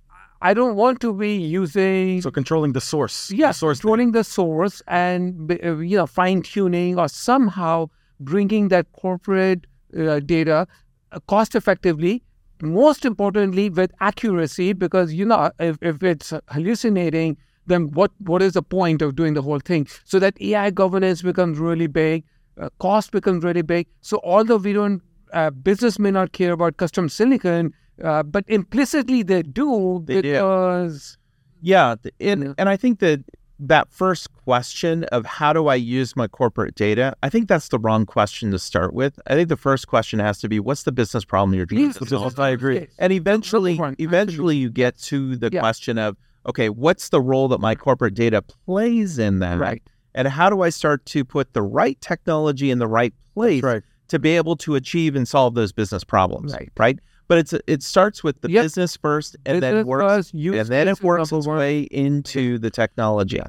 I 0.51 0.51
don't 0.59 0.77
want 0.77 0.97
to 1.07 1.11
be 1.27 1.33
using 1.63 2.21
So 2.23 2.31
controlling 2.41 2.73
the 2.79 2.81
source. 2.93 3.17
yeah, 3.43 3.49
the 3.49 3.55
source. 3.63 3.79
controlling 3.81 4.11
the 4.13 4.25
source 4.25 4.77
and 5.05 5.51
uh, 5.53 5.77
you 5.91 5.97
know 6.01 6.07
fine 6.21 6.41
tuning 6.43 6.93
or 7.03 7.09
somehow 7.09 7.77
bringing 8.21 8.69
that 8.69 8.87
corporate 8.93 9.67
uh, 9.99 10.21
data 10.21 10.67
uh, 11.13 11.21
cost 11.29 11.55
effectively. 11.55 12.23
Most 12.63 13.05
importantly, 13.05 13.69
with 13.69 13.93
accuracy, 14.01 14.73
because 14.73 15.13
you 15.13 15.27
know 15.27 15.51
if, 15.59 15.77
if 15.83 16.03
it's 16.03 16.33
hallucinating, 16.49 17.37
then 17.67 17.91
what 17.93 18.11
what 18.19 18.41
is 18.43 18.55
the 18.55 18.63
point 18.63 19.03
of 19.03 19.15
doing 19.15 19.35
the 19.35 19.43
whole 19.43 19.61
thing? 19.61 19.87
So 20.05 20.19
that 20.19 20.41
AI 20.41 20.71
governance 20.71 21.21
becomes 21.23 21.59
really 21.59 21.87
big, 21.87 22.25
uh, 22.59 22.71
cost 22.79 23.11
becomes 23.13 23.45
really 23.45 23.63
big. 23.63 23.87
So 24.01 24.21
although 24.25 24.57
we 24.57 24.73
don't, 24.73 25.03
uh, 25.35 25.51
business 25.51 25.99
may 25.99 26.11
not 26.11 26.33
care 26.33 26.53
about 26.53 26.79
custom 26.79 27.11
silicon, 27.11 27.75
uh, 28.03 28.23
but 28.23 28.45
implicitly 28.49 29.23
they 29.23 29.43
do 29.43 30.03
They 30.07 30.23
do. 30.23 30.33
because 30.33 31.19
Yeah, 31.61 31.97
and 32.21 32.43
Yeah. 32.45 32.53
and 32.57 32.69
I 32.71 32.77
think 32.77 33.01
that 33.01 33.23
that 33.59 33.91
first 33.91 34.33
question 34.35 35.05
of 35.05 35.25
how 35.25 35.53
do 35.53 35.69
I 35.69 35.77
use 35.77 36.15
my 36.15 36.29
corporate 36.29 36.75
data, 36.75 37.17
I 37.23 37.29
think 37.29 37.49
that's 37.49 37.69
the 37.69 37.79
wrong 37.79 38.05
question 38.05 38.51
to 38.51 38.59
start 38.59 38.93
with. 38.93 39.19
I 39.27 39.35
think 39.35 39.49
the 39.49 39.57
first 39.57 39.89
question 39.89 40.19
has 40.19 40.39
to 40.41 40.49
be, 40.49 40.61
what's 40.61 40.83
the 40.83 40.93
business 40.93 41.25
problem 41.25 41.55
you're 41.55 41.67
trying 41.67 41.81
Yes, 41.83 41.97
to 41.99 42.07
solve? 42.07 42.39
I 42.39 42.51
agree. 42.51 42.87
And 42.99 43.13
eventually, 43.13 43.81
eventually, 43.99 44.57
you 44.57 44.71
get 44.71 44.99
to 45.03 45.37
the 45.37 45.51
Yeah. 45.53 45.61
question 45.61 45.99
of, 45.99 46.17
okay, 46.47 46.69
what's 46.69 47.09
the 47.09 47.21
role 47.21 47.49
that 47.49 47.61
my 47.61 47.75
corporate 47.75 48.15
data 48.15 48.43
plays 48.43 49.19
in 49.19 49.39
that? 49.41 49.59
Right. 49.59 49.83
And 50.15 50.29
how 50.29 50.49
do 50.51 50.63
I 50.63 50.71
start 50.71 51.05
to 51.07 51.25
put 51.25 51.53
the 51.53 51.63
right 51.63 52.01
technology 52.01 52.71
in 52.71 52.79
the 52.79 52.87
right 52.87 53.13
place 53.35 53.63
right. 53.63 53.83
to 54.09 54.19
be 54.19 54.37
able 54.37 54.57
to 54.57 54.75
achieve 54.75 55.17
and 55.17 55.27
solve 55.27 55.55
those 55.55 55.73
business 55.73 56.05
problems? 56.05 56.53
Right. 56.53 56.71
Right. 56.79 56.99
But 57.29 57.39
it's 57.39 57.55
it 57.67 57.83
starts 57.83 58.23
with 58.23 58.41
the 58.41 58.51
Yep. 58.51 58.65
business 58.65 58.97
first, 58.97 59.37
and 59.45 59.61
then 59.63 59.73
Business 59.75 59.87
works, 59.87 60.05
first, 60.15 60.35
use 60.35 60.57
and 60.61 60.69
then 60.69 60.87
it 60.89 61.03
works 61.03 61.31
number 61.33 61.41
its 61.41 61.47
one. 61.47 61.59
way 61.59 61.81
into 61.83 62.59
the 62.59 62.71
technology. 62.71 63.41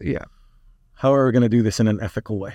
Yeah. 0.00 0.24
How 0.94 1.14
are 1.14 1.26
we 1.26 1.32
going 1.32 1.42
to 1.42 1.48
do 1.48 1.62
this 1.62 1.78
in 1.80 1.86
an 1.88 2.00
ethical 2.02 2.38
way? 2.38 2.54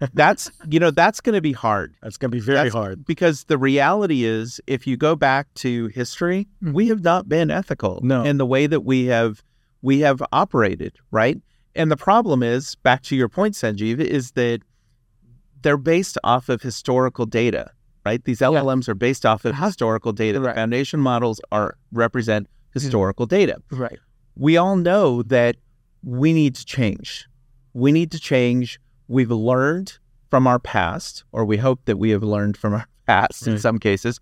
That's 0.14 0.50
you 0.68 0.80
know 0.80 0.90
that's 0.90 1.20
going 1.20 1.34
to 1.34 1.40
be 1.40 1.52
hard. 1.52 1.94
That's 2.02 2.16
going 2.16 2.30
to 2.30 2.36
be 2.36 2.40
very 2.40 2.56
That's- 2.56 2.72
hard. 2.72 3.04
because 3.04 3.44
the 3.44 3.56
reality 3.58 4.24
is, 4.24 4.60
if 4.66 4.86
you 4.86 4.96
go 4.96 5.14
back 5.14 5.52
to 5.56 5.86
history, 5.88 6.48
Mhm. 6.62 6.72
we 6.72 6.88
have 6.88 7.04
not 7.04 7.28
been 7.28 7.50
ethical 7.50 8.00
No. 8.02 8.24
in 8.24 8.38
the 8.38 8.46
way 8.46 8.66
that 8.66 8.80
we 8.80 9.06
have 9.06 9.42
we 9.80 10.00
have 10.00 10.22
operated, 10.32 10.94
right? 11.10 11.40
And 11.74 11.90
the 11.90 11.96
problem 11.96 12.42
is, 12.42 12.74
back 12.76 13.02
to 13.04 13.16
your 13.16 13.28
point, 13.28 13.54
Sanjeev, 13.54 13.98
is 14.00 14.32
that 14.32 14.60
they're 15.62 15.76
based 15.76 16.18
off 16.24 16.48
of 16.48 16.62
historical 16.62 17.26
data, 17.26 17.70
right? 18.04 18.22
These 18.24 18.40
LLMs 18.40 18.88
are 18.88 18.94
based 18.94 19.24
off 19.24 19.44
of 19.44 19.56
historical 19.56 20.12
data. 20.12 20.40
The 20.40 20.52
foundation 20.52 21.00
models 21.00 21.40
are 21.50 21.76
represent 21.92 22.46
mm-hmm. 22.46 22.80
historical 22.80 23.26
data. 23.26 23.58
Right. 23.70 23.98
We 24.36 24.56
all 24.56 24.76
know 24.76 25.22
that 25.24 25.56
we 26.02 26.32
need 26.32 26.54
to 26.56 26.64
change. 26.64 27.28
We 27.74 27.92
need 27.92 28.10
to 28.12 28.18
change. 28.18 28.80
We've 29.08 29.30
learned 29.30 29.98
from 30.30 30.46
our 30.46 30.58
past, 30.58 31.24
or 31.32 31.44
we 31.44 31.58
hope 31.58 31.80
that 31.84 31.98
we 31.98 32.10
have 32.10 32.22
learned 32.22 32.56
from 32.56 32.74
our 32.74 32.86
past 33.06 33.46
in 33.46 33.58
some 33.58 33.78
cases. 33.78 34.20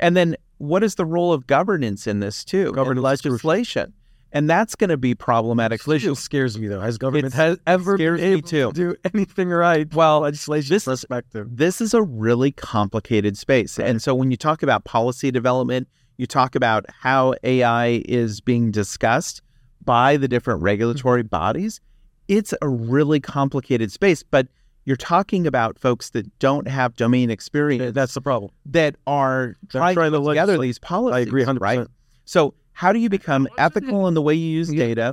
And 0.00 0.16
then 0.16 0.36
what 0.58 0.82
is 0.82 0.96
the 0.96 1.04
role 1.04 1.32
of 1.32 1.46
governance 1.46 2.06
in 2.06 2.20
this 2.20 2.44
too? 2.44 2.72
Governance 2.72 3.04
legislation. 3.04 3.92
And 4.34 4.48
that's 4.48 4.74
going 4.74 4.90
to 4.90 4.96
be 4.96 5.14
problematic. 5.14 5.86
Legislation 5.86 6.14
scares 6.14 6.58
me 6.58 6.66
though. 6.66 6.80
Has 6.80 6.98
government 6.98 7.34
has 7.34 7.58
ever 7.66 7.98
been 7.98 8.14
me 8.14 8.22
able 8.22 8.48
too. 8.48 8.68
to 8.68 8.72
do 8.72 8.96
anything 9.12 9.50
right? 9.50 9.92
Well, 9.94 10.20
legislation 10.20 10.74
This- 10.74 10.84
perspective. 10.84 11.48
This 11.50 11.80
is 11.80 11.92
a 11.94 12.02
really 12.02 12.50
complicated 12.50 13.36
space. 13.36 13.78
And 13.78 14.00
so 14.02 14.14
when 14.14 14.30
you 14.30 14.36
talk 14.36 14.62
about 14.62 14.84
policy 14.84 15.30
development, 15.30 15.88
you 16.16 16.26
talk 16.26 16.54
about 16.54 16.86
how 16.88 17.34
AI 17.42 18.02
is 18.06 18.40
being 18.40 18.70
discussed 18.70 19.42
by 19.84 20.16
the 20.16 20.28
different 20.28 20.62
regulatory 20.62 21.22
mm-hmm. 21.22 21.28
bodies, 21.28 21.80
it's 22.28 22.54
a 22.62 22.68
really 22.68 23.20
complicated 23.20 23.90
space. 23.92 24.22
But 24.22 24.48
you're 24.84 24.96
talking 24.96 25.46
about 25.46 25.78
folks 25.78 26.10
that 26.10 26.38
don't 26.38 26.66
have 26.66 26.94
domain 26.96 27.30
experience 27.30 27.94
That's 27.94 28.14
the 28.14 28.20
problem. 28.20 28.50
that 28.66 28.96
are 29.06 29.56
They're 29.72 29.80
trying, 29.80 29.94
trying 29.94 30.12
to 30.12 30.20
put 30.20 30.30
together 30.30 30.52
legislate. 30.52 30.68
these 30.68 30.78
policies. 30.78 31.16
I 31.16 31.20
agree 31.20 31.44
100%. 31.44 31.60
Right? 31.60 31.86
So 32.24 32.54
how 32.82 32.92
do 32.92 32.98
you 32.98 33.08
become 33.08 33.42
ethical 33.66 34.00
in 34.08 34.14
the 34.18 34.22
way 34.28 34.34
you 34.34 34.50
use 34.60 34.70
Yeah. 34.72 34.86
data? 34.86 35.06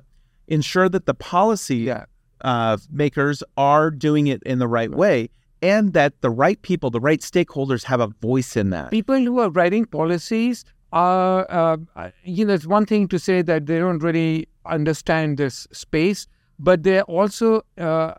Ensure 0.48 0.90
that 0.90 1.06
the 1.06 1.14
policy 1.14 1.82
Yeah. 1.92 2.06
uh, 2.52 2.78
makers 3.04 3.38
are 3.58 3.92
doing 4.08 4.26
it 4.34 4.42
in 4.52 4.58
the 4.64 4.68
right 4.78 4.94
way, 5.04 5.18
and 5.62 5.94
that 5.94 6.12
the 6.26 6.30
right 6.44 6.60
people, 6.70 6.90
the 6.90 7.00
right 7.10 7.22
stakeholders, 7.32 7.84
have 7.92 8.02
a 8.02 8.10
voice 8.30 8.52
in 8.62 8.68
that. 8.76 8.90
People 8.92 9.20
who 9.30 9.40
are 9.44 9.52
writing 9.60 9.86
policies 9.86 10.66
are, 10.94 11.46
uh, 11.60 11.78
uh, 11.96 12.10
you 12.24 12.44
know, 12.46 12.54
it's 12.54 12.66
one 12.78 12.86
thing 12.92 13.08
to 13.14 13.20
say 13.28 13.42
that 13.50 13.66
they 13.68 13.78
don't 13.78 14.02
really 14.10 14.48
understand 14.66 15.38
this 15.38 15.68
space, 15.72 16.22
but 16.58 16.82
they're 16.84 17.04
also 17.20 17.62
uh, 17.78 18.14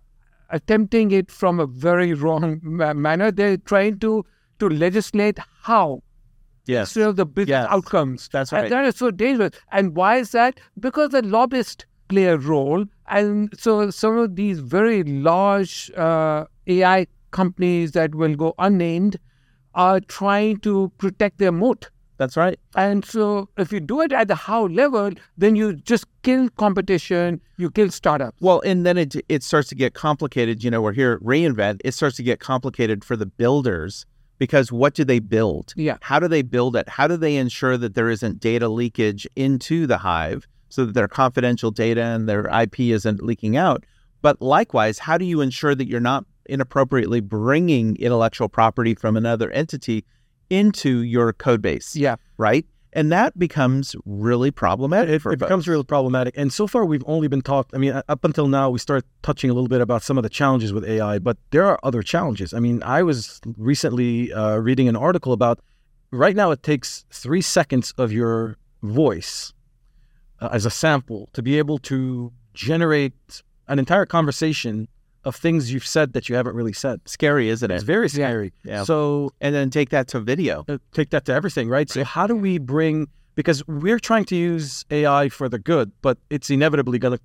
attempting 0.51 1.11
it 1.11 1.31
from 1.41 1.59
a 1.61 1.67
very 1.67 2.13
wrong 2.15 2.61
ma- 2.63 2.95
manner. 2.95 3.31
They're 3.33 3.57
trying 3.57 3.99
to 4.01 4.25
to 4.61 4.69
legislate 4.69 5.39
how 5.63 6.03
Yes. 6.67 6.89
instead 6.89 7.09
of 7.09 7.17
the 7.17 7.27
business 7.27 7.51
Yes. 7.51 7.67
outcomes. 7.71 8.29
That's 8.33 8.53
And 8.53 8.63
right. 8.63 8.71
that 8.71 8.85
is 8.85 8.97
so 8.97 9.11
dangerous. 9.11 9.53
And 9.73 9.95
why 9.97 10.17
is 10.17 10.33
that? 10.33 10.61
Because 10.79 11.11
the 11.11 11.23
lobbyists 11.23 11.85
play 12.09 12.25
a 12.27 12.37
role. 12.37 12.85
And 13.09 13.53
so 13.59 13.91
some 13.91 14.17
of 14.19 14.37
these 14.37 14.59
very 14.61 15.03
large 15.05 15.91
uh, 15.97 16.45
AI 16.67 17.07
companies 17.31 17.93
that 17.93 18.15
will 18.15 18.35
go 18.37 18.55
unnamed 18.59 19.17
are 19.75 20.01
trying 20.01 20.59
to 20.59 20.91
protect 20.99 21.39
their 21.39 21.53
moat. 21.53 21.91
That's 22.19 22.37
right. 22.37 22.59
And 22.77 23.03
so 23.05 23.49
if 23.57 23.73
you 23.73 23.81
do 23.81 24.03
it 24.03 24.13
at 24.13 24.29
the 24.29 24.35
how 24.35 24.67
level, 24.67 25.11
then 25.39 25.57
you 25.57 25.73
just 25.75 26.05
kill 26.23 26.51
competition, 26.51 27.41
you 27.57 27.71
kill 27.71 27.91
startups. 27.91 28.37
Well, 28.43 28.61
and 28.61 28.85
then 28.85 28.99
it 28.99 29.15
it 29.31 29.43
starts 29.43 29.69
to 29.71 29.75
get 29.75 29.95
complicated. 29.95 30.63
You 30.63 30.71
know, 30.71 30.83
we're 30.83 30.93
here 30.93 31.13
at 31.13 31.21
reInvent. 31.21 31.81
It 31.83 31.93
starts 31.95 32.17
to 32.17 32.23
get 32.23 32.39
complicated 32.39 33.05
for 33.05 33.17
the 33.17 33.25
builders 33.25 34.05
because 34.41 34.73
what 34.73 34.95
do 34.95 35.05
they 35.05 35.19
build? 35.19 35.75
Yeah. 35.77 35.99
How 36.01 36.19
do 36.19 36.27
they 36.27 36.41
build 36.41 36.75
it? 36.75 36.89
How 36.89 37.07
do 37.07 37.19
they 37.19 37.37
ensure 37.37 37.77
that 37.77 37.95
there 37.95 38.09
isn't 38.09 38.41
data 38.41 38.69
leakage 38.69 39.29
into 39.37 39.87
the 39.87 39.99
hive 39.99 40.49
so 40.71 40.87
that 40.87 40.95
their 40.95 41.09
confidential 41.09 41.71
data 41.71 42.03
and 42.03 42.27
their 42.27 42.47
IP 42.47 42.81
isn't 42.81 43.23
leaking 43.23 43.59
out? 43.59 43.85
But 44.23 44.41
likewise, 44.41 44.99
how 44.99 45.19
do 45.19 45.27
you 45.27 45.43
ensure 45.43 45.75
that 45.75 45.87
you're 45.87 46.01
not 46.01 46.25
inappropriately 46.47 47.21
bringing 47.21 47.97
intellectual 47.97 48.49
property 48.49 48.95
from 48.95 49.15
another 49.15 49.51
entity 49.51 50.07
into 50.49 51.03
your 51.03 51.35
code 51.35 51.61
base? 51.61 51.95
Yeah. 51.95 52.17
Right? 52.39 52.65
And 52.93 53.13
that 53.13 53.39
becomes 53.39 53.95
really 54.05 54.51
problematic. 54.51 55.11
It, 55.11 55.33
it 55.33 55.39
becomes 55.39 55.69
really 55.69 55.85
problematic. 55.85 56.35
And 56.37 56.53
so 56.53 56.67
far, 56.67 56.85
we've 56.85 57.05
only 57.07 57.29
been 57.29 57.43
talked. 57.43 57.75
I 57.75 57.79
mean, 57.79 58.03
up 58.09 58.25
until 58.25 58.49
now, 58.49 58.69
we 58.71 58.79
start 58.79 59.05
touching 59.23 59.49
a 59.49 59.55
little 59.55 59.69
bit 59.69 59.81
about 59.81 60.03
some 60.03 60.19
of 60.19 60.25
the 60.25 60.29
challenges 60.29 60.73
with 60.73 60.85
AI, 60.85 61.19
but 61.21 61.37
there 61.51 61.65
are 61.67 61.79
other 61.85 62.03
challenges. 62.03 62.53
I 62.53 62.59
mean, 62.59 62.83
I 62.83 63.03
was 63.03 63.41
recently 63.57 64.33
uh, 64.33 64.57
reading 64.57 64.89
an 64.89 64.97
article 64.97 65.33
about 65.33 65.61
right 66.11 66.35
now 66.35 66.51
it 66.51 66.63
takes 66.63 67.05
three 67.11 67.41
seconds 67.41 67.93
of 67.97 68.13
your 68.13 68.57
voice 68.83 69.53
uh, 70.41 70.49
as 70.53 70.67
a 70.67 70.71
sample 70.71 71.29
to 71.33 71.43
be 71.43 71.59
able 71.59 71.79
to 71.79 72.33
generate 72.55 73.43
an 73.69 73.79
entire 73.79 74.07
conversation 74.07 74.89
of 75.25 75.37
things 75.37 75.73
you've 75.73 75.87
said 75.87 76.13
that 76.15 76.29
you 76.29 76.35
haven't 76.37 76.55
really 76.55 76.73
said. 76.73 77.01
scary, 77.07 77.49
isn't 77.49 77.71
it? 77.71 77.75
It's 77.75 77.85
very 77.85 78.09
scary. 78.09 78.53
Yeah. 78.65 78.85
So 78.85 79.31
And 79.41 79.55
then 79.55 79.71
take 79.71 79.91
that 79.91 80.09
to 80.09 80.21
video. 80.21 80.65
uh, 80.69 80.79
take 80.93 81.11
that 81.11 81.25
to 81.27 81.33
everything, 81.35 81.69
right? 81.69 81.89
So 81.91 82.05
how 82.05 82.27
do 82.27 82.35
we 82.37 82.59
bring 82.59 83.09
because 83.37 83.67
we're 83.69 83.99
trying 84.01 84.25
to 84.27 84.37
use 84.37 84.85
AI 84.91 85.29
for 85.29 85.49
the 85.49 85.59
good, 85.59 85.93
but 86.03 86.19
it's 86.31 86.51
inevitably 86.51 86.99
going 86.99 87.17
to 87.17 87.23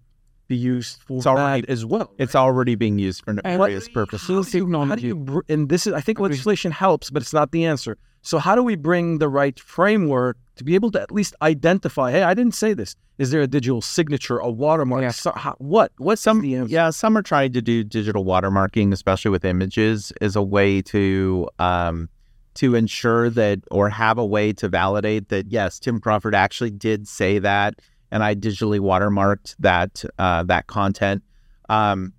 be 0.48 0.56
used 0.56 1.02
for 1.08 1.18
It's 1.18 1.26
already- 1.26 1.62
bad 1.62 1.70
as 1.72 1.86
well. 1.86 2.12
It's 2.20 2.36
already 2.36 2.76
being 2.76 3.00
used 3.00 3.24
for 3.24 3.32
And 3.32 3.42
nefarious 3.44 3.86
what- 3.88 3.94
purposes. 3.94 4.48
Still 4.48 4.86
How 4.86 4.96
do 4.96 5.06
you 5.08 5.42
and 5.50 5.70
this 5.70 5.88
is 5.88 5.94
I 5.94 6.02
think 6.02 6.20
legislation 6.20 6.72
helps, 6.72 7.10
but 7.10 7.22
it's 7.24 7.34
not 7.34 7.52
the 7.52 7.66
answer. 7.66 7.98
So 8.22 8.38
how 8.40 8.56
do 8.56 8.64
we 8.64 8.76
bring 8.76 9.18
the 9.20 9.30
right 9.30 9.58
framework 9.60 10.38
to 10.56 10.64
be 10.64 10.76
able 10.76 10.92
to 10.92 11.02
at 11.02 11.12
least 11.12 11.36
identify? 11.42 12.12
Hey, 12.12 12.24
I 12.24 12.34
didn't 12.34 12.56
say 12.56 12.74
this. 12.74 12.96
Is 13.18 13.32
there 13.32 13.42
a 13.42 13.48
digital 13.48 13.82
signature, 13.82 14.38
a 14.38 14.50
watermark? 14.50 15.02
Yeah. 15.02 15.12
So, 15.12 15.32
how, 15.32 15.56
what? 15.60 15.92
What's 15.98 16.22
Some, 16.22 16.42
the 16.42 16.66
yeah, 16.68 16.90
some 16.90 17.18
are 17.18 17.22
trying 17.22 17.54
to 17.54 17.62
do 17.62 17.84
digital 17.84 18.26
watermarking, 18.26 18.92
especially 18.92 19.32
with 19.32 19.46
images, 19.46 20.12
as 20.22 20.36
a 20.36 20.44
way 20.44 20.82
to 20.84 21.48
um, 21.60 22.10
to 22.56 22.76
ensure 22.76 23.30
that 23.30 23.60
or 23.72 23.90
have 23.90 24.18
a 24.18 24.26
way 24.26 24.52
to 24.54 24.68
validate 24.68 25.30
that 25.30 25.52
yes, 25.52 25.80
Tim 25.80 26.00
Crawford 26.00 26.36
actually 26.36 26.72
did 26.72 27.08
say 27.08 27.40
that, 27.40 27.76
and 28.12 28.24
I 28.24 28.36
digitally 28.36 28.80
watermarked 28.80 29.56
that 29.60 30.04
uh, 30.20 30.44
that 30.44 30.68
content. 30.68 31.24
Um, 31.70 32.14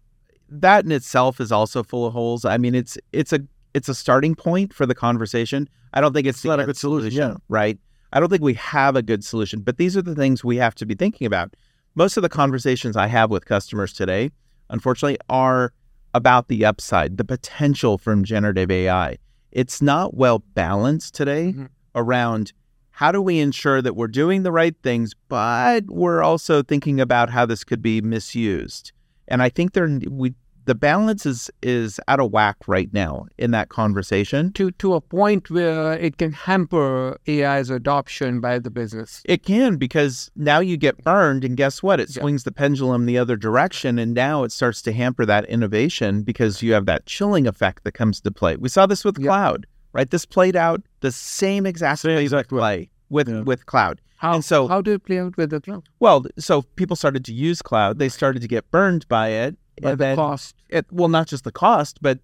that 0.49 0.85
in 0.85 0.93
itself 0.93 1.41
is 1.41 1.51
also 1.53 1.83
full 1.83 2.07
of 2.07 2.13
holes. 2.13 2.45
I 2.45 2.57
mean, 2.59 2.75
it's 2.75 2.97
it's 3.13 3.33
a 3.33 3.41
it's 3.75 3.89
a 3.89 3.95
starting 3.95 4.35
point 4.35 4.73
for 4.73 4.87
the 4.87 4.95
conversation. 4.95 5.69
I 5.93 6.01
don't 6.01 6.13
think 6.13 6.27
it's, 6.27 6.45
not 6.45 6.57
the 6.57 6.63
a 6.63 6.67
good 6.67 6.77
solution, 6.77 7.13
yeah. 7.13 7.35
right? 7.49 7.79
I 8.13 8.21
don't 8.21 8.29
think 8.29 8.43
we 8.43 8.55
have 8.55 8.97
a 8.97 9.03
good 9.03 9.25
solution, 9.25 9.61
but 9.61 9.77
these 9.79 9.97
are 9.97 10.03
the 10.03 10.15
things 10.15 10.45
we 10.45 10.57
have 10.57 10.75
to 10.77 10.87
be 10.87 10.95
thinking 10.95 11.27
about. 11.27 11.55
Most 11.95 12.17
of 12.17 12.23
the 12.23 12.29
conversations 12.29 12.97
I 12.97 13.07
have 13.09 13.31
with 13.31 13.47
customers 13.47 13.93
today, 13.93 14.31
unfortunately, 14.71 15.19
are 15.29 15.73
about 16.15 16.49
the 16.49 16.65
upside, 16.65 17.17
the 17.17 17.25
potential 17.25 17.99
from 17.99 18.25
generative 18.25 18.71
AI. 18.71 19.19
It's 19.53 19.81
not 19.83 20.15
well 20.15 20.39
balanced 20.55 21.15
today 21.15 21.53
Mhm. 21.53 21.69
around 21.95 22.53
how 22.91 23.13
do 23.13 23.21
we 23.21 23.39
ensure 23.41 23.83
that 23.83 23.95
we're 23.97 24.09
doing 24.09 24.43
the 24.43 24.53
right 24.53 24.75
things, 24.83 25.13
but 25.29 25.85
we're 25.89 26.23
also 26.23 26.63
thinking 26.63 27.01
about 27.01 27.31
how 27.31 27.45
this 27.45 27.65
could 27.65 27.83
be 27.83 28.01
misused. 28.01 28.93
And 29.29 29.43
I 29.43 29.51
think 29.51 29.73
there 29.73 29.99
we 30.09 30.35
the 30.67 30.75
balance 30.75 31.25
is 31.27 31.51
is 31.63 31.99
out 32.09 32.21
of 32.21 32.31
whack 32.33 32.57
right 32.67 32.93
now 32.93 33.27
in 33.39 33.51
that 33.53 33.69
conversation. 33.69 34.53
to 34.53 34.71
to 34.73 34.95
a 34.95 35.01
point 35.01 35.51
where 35.51 35.93
it 35.95 36.19
can 36.19 36.33
hamper 36.33 37.17
AI's 37.29 37.71
adoption 37.71 38.41
by 38.41 38.59
the 38.59 38.71
business. 38.71 39.23
It 39.25 39.43
can 39.45 39.77
because 39.77 40.31
now 40.37 40.61
you 40.61 40.77
get 40.77 41.03
burned, 41.03 41.45
and 41.45 41.57
guess 41.57 41.83
what? 41.83 42.01
It 42.01 42.09
Yeah. 42.15 42.23
swings 42.23 42.43
the 42.45 42.53
pendulum 42.53 43.07
the 43.07 43.19
other 43.19 43.37
direction, 43.37 43.99
and 43.99 44.13
now 44.15 44.45
it 44.45 44.53
starts 44.53 44.83
to 44.83 44.93
hamper 44.93 45.25
that 45.27 45.45
innovation 45.47 46.23
because 46.23 46.63
you 46.63 46.73
have 46.75 46.87
that 46.87 47.07
chilling 47.07 47.47
effect 47.47 47.85
that 47.85 47.93
comes 47.93 48.21
to 48.21 48.31
play. 48.31 48.57
We 48.57 48.69
saw 48.69 48.87
this 48.87 49.05
with 49.05 49.19
Yeah. 49.19 49.27
cloud, 49.27 49.67
right? 49.93 50.11
This 50.11 50.27
played 50.27 50.57
out 50.57 50.83
the 51.01 51.13
same 51.13 51.65
exact 51.67 52.01
Same 52.01 52.19
exact 52.19 52.49
play 52.49 52.91
with 53.09 53.29
Yeah. 53.29 53.41
with 53.43 53.67
cloud. 53.67 54.01
How 54.19 54.35
And 54.35 54.45
so- 54.45 54.67
how 54.67 54.81
do 54.81 54.93
it 54.95 55.05
play 55.05 55.19
out 55.21 55.37
with 55.37 55.51
the 55.51 55.61
cloud? 55.61 55.85
Well, 56.01 56.25
so 56.39 56.63
people 56.81 56.97
started 56.97 57.23
to 57.27 57.33
use 57.35 57.61
cloud. 57.63 57.99
They 57.99 58.09
started 58.09 58.41
to 58.43 58.49
get 58.49 58.71
burned 58.71 59.07
by 59.09 59.29
it. 59.29 59.57
The 59.81 60.15
cost. 60.17 60.55
it, 60.69 60.87
well, 60.91 61.09
not 61.09 61.27
just 61.27 61.45
the 61.45 61.53
cost, 61.53 61.99
but 62.01 62.19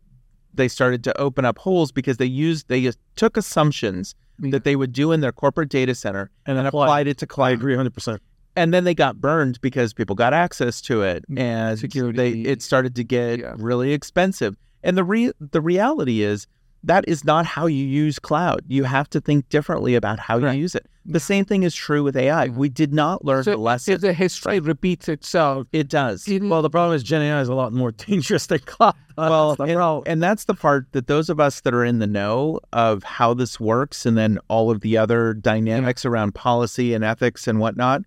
they 0.55 0.69
started 0.69 1.03
to 1.05 1.19
open 1.21 1.45
up 1.45 1.59
holes 1.59 1.93
because 1.93 2.17
they 2.19 2.27
used 2.27 2.69
they 2.69 2.83
just 2.83 2.99
took 3.17 3.37
assumptions 3.37 4.15
that 4.39 4.65
they 4.65 4.75
would 4.77 4.93
do 4.93 5.13
in 5.13 5.21
their 5.21 5.33
corporate 5.33 5.69
data 5.69 5.95
center 5.95 6.31
And 6.47 6.59
and 6.59 6.67
apply. 6.67 6.87
applied 6.87 7.07
it 7.07 7.19
to 7.19 7.27
I 7.27 7.29
cloud. 7.29 7.53
agree 7.53 7.75
100%. 7.77 8.19
And 8.57 8.75
then 8.75 8.85
they 8.85 8.95
got 8.95 9.21
burned 9.21 9.61
because 9.61 9.95
people 9.95 10.15
got 10.17 10.35
access 10.35 10.81
to 10.83 11.03
it, 11.03 11.25
mm, 11.31 11.39
and 11.39 11.79
Security. 11.79 12.17
they 12.43 12.51
it 12.51 12.61
started 12.63 12.95
to 12.97 13.05
get 13.05 13.39
Yeah. 13.41 13.55
really 13.57 13.93
expensive. 13.93 14.57
And 14.83 14.97
the 14.99 15.05
re- 15.05 15.33
the 15.41 15.61
reality 15.61 16.23
is 16.23 16.47
that 16.85 17.05
is 17.07 17.25
not 17.25 17.47
how 17.47 17.67
you 17.67 17.85
use 17.85 18.19
cloud. 18.19 18.63
You 18.69 18.85
have 18.85 19.09
to 19.11 19.21
think 19.21 19.49
differently 19.49 19.95
about 19.95 20.19
how 20.19 20.39
Right. 20.39 20.55
you 20.55 20.61
use 20.63 20.75
it. 20.75 20.87
The 21.05 21.21
same 21.21 21.45
thing 21.45 21.63
is 21.65 21.75
true 21.75 22.03
with 22.05 22.17
AI. 22.17 22.49
We 22.49 22.69
did 22.69 22.93
not 22.93 23.25
learn 23.25 23.43
So 23.45 23.53
the 23.53 23.57
lesson. 23.57 23.95
if 23.95 24.01
the 24.01 24.13
history 24.13 24.61
repeats 24.61 25.09
itself, 25.09 25.67
It 25.73 25.89
does. 25.89 26.27
it- 26.29 26.43
Well, 26.43 26.63
the 26.63 26.71
problem 26.71 26.95
is 26.97 27.03
Gen 27.03 27.23
AI 27.23 27.41
is 27.41 27.49
a 27.49 27.55
lot 27.55 27.73
more 27.73 27.93
dangerous 28.09 28.47
than 28.47 28.61
cloud. 28.61 28.95
Well, 29.17 29.57
and, 29.61 30.03
and 30.09 30.23
that's 30.23 30.45
the 30.45 30.55
part 30.55 30.87
that 30.93 31.07
those 31.07 31.29
of 31.29 31.39
us 31.41 31.61
that 31.61 31.75
are 31.75 31.85
in 31.85 31.99
the 31.99 32.07
know 32.07 32.61
of 32.73 33.03
how 33.05 33.35
this 33.35 33.59
works 33.61 34.07
and 34.07 34.17
then 34.17 34.39
all 34.49 34.71
of 34.71 34.81
the 34.81 34.97
other 34.97 35.35
dynamics 35.35 36.05
around 36.05 36.35
policy 36.35 36.95
and 36.95 37.05
ethics 37.05 37.47
and 37.47 37.59
whatnot 37.61 38.03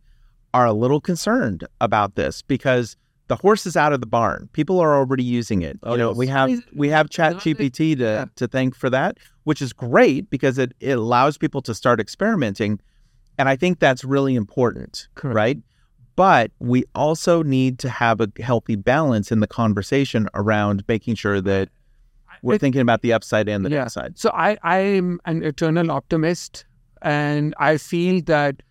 are 0.53 0.65
a 0.65 0.74
little 0.74 1.01
concerned 1.01 1.65
about 1.82 2.15
this 2.15 2.41
because 2.41 2.96
the 3.27 3.36
horse 3.36 3.65
is 3.65 3.75
out 3.75 3.91
of 3.94 4.00
the 4.01 4.05
barn. 4.05 4.50
People 4.53 4.79
are 4.79 4.96
already 4.96 5.24
using 5.24 5.62
it. 5.63 5.79
Oh, 5.84 5.94
you 5.94 5.98
know, 5.98 6.10
yes. 6.10 6.17
we 6.17 6.27
have 6.27 6.51
we 6.74 6.89
have 6.89 7.10
Chat 7.10 7.36
GPT 7.38 7.98
to, 7.98 8.03
Yeah. 8.03 8.25
to 8.36 8.48
thank 8.48 8.75
for 8.75 8.89
that, 8.89 9.17
which 9.46 9.62
is 9.62 9.74
great 9.74 10.29
because 10.29 10.58
it, 10.58 10.74
it 10.79 10.91
allows 10.98 11.38
people 11.38 11.62
to 11.63 11.74
start 11.74 12.00
experimenting. 12.00 12.79
And 13.38 13.50
I 13.50 13.55
think 13.55 13.79
that's 13.79 14.03
really 14.03 14.36
important. 14.36 15.08
Correct. 15.15 15.36
Right. 15.36 15.58
But 16.15 16.51
we 16.60 16.86
also 16.96 17.44
need 17.44 17.79
to 17.79 17.89
have 17.89 18.22
a 18.22 18.29
healthy 18.39 18.75
balance 18.77 19.32
in 19.32 19.41
the 19.41 19.48
conversation 19.48 20.29
around 20.34 20.84
making 20.88 21.15
sure 21.15 21.41
that 21.41 21.67
we're 22.41 22.53
It- 22.55 22.62
thinking 22.62 22.82
about 22.82 23.01
the 23.01 23.12
upside 23.12 23.50
and 23.50 23.65
the 23.65 23.70
Yeah. 23.72 23.79
downside. 23.82 24.17
So 24.17 24.29
I 24.34 24.58
I'm 24.63 25.20
an 25.25 25.44
eternal 25.44 25.91
optimist, 25.91 26.65
and 27.01 27.53
I 27.60 27.77
feel 27.77 28.22
that 28.27 28.62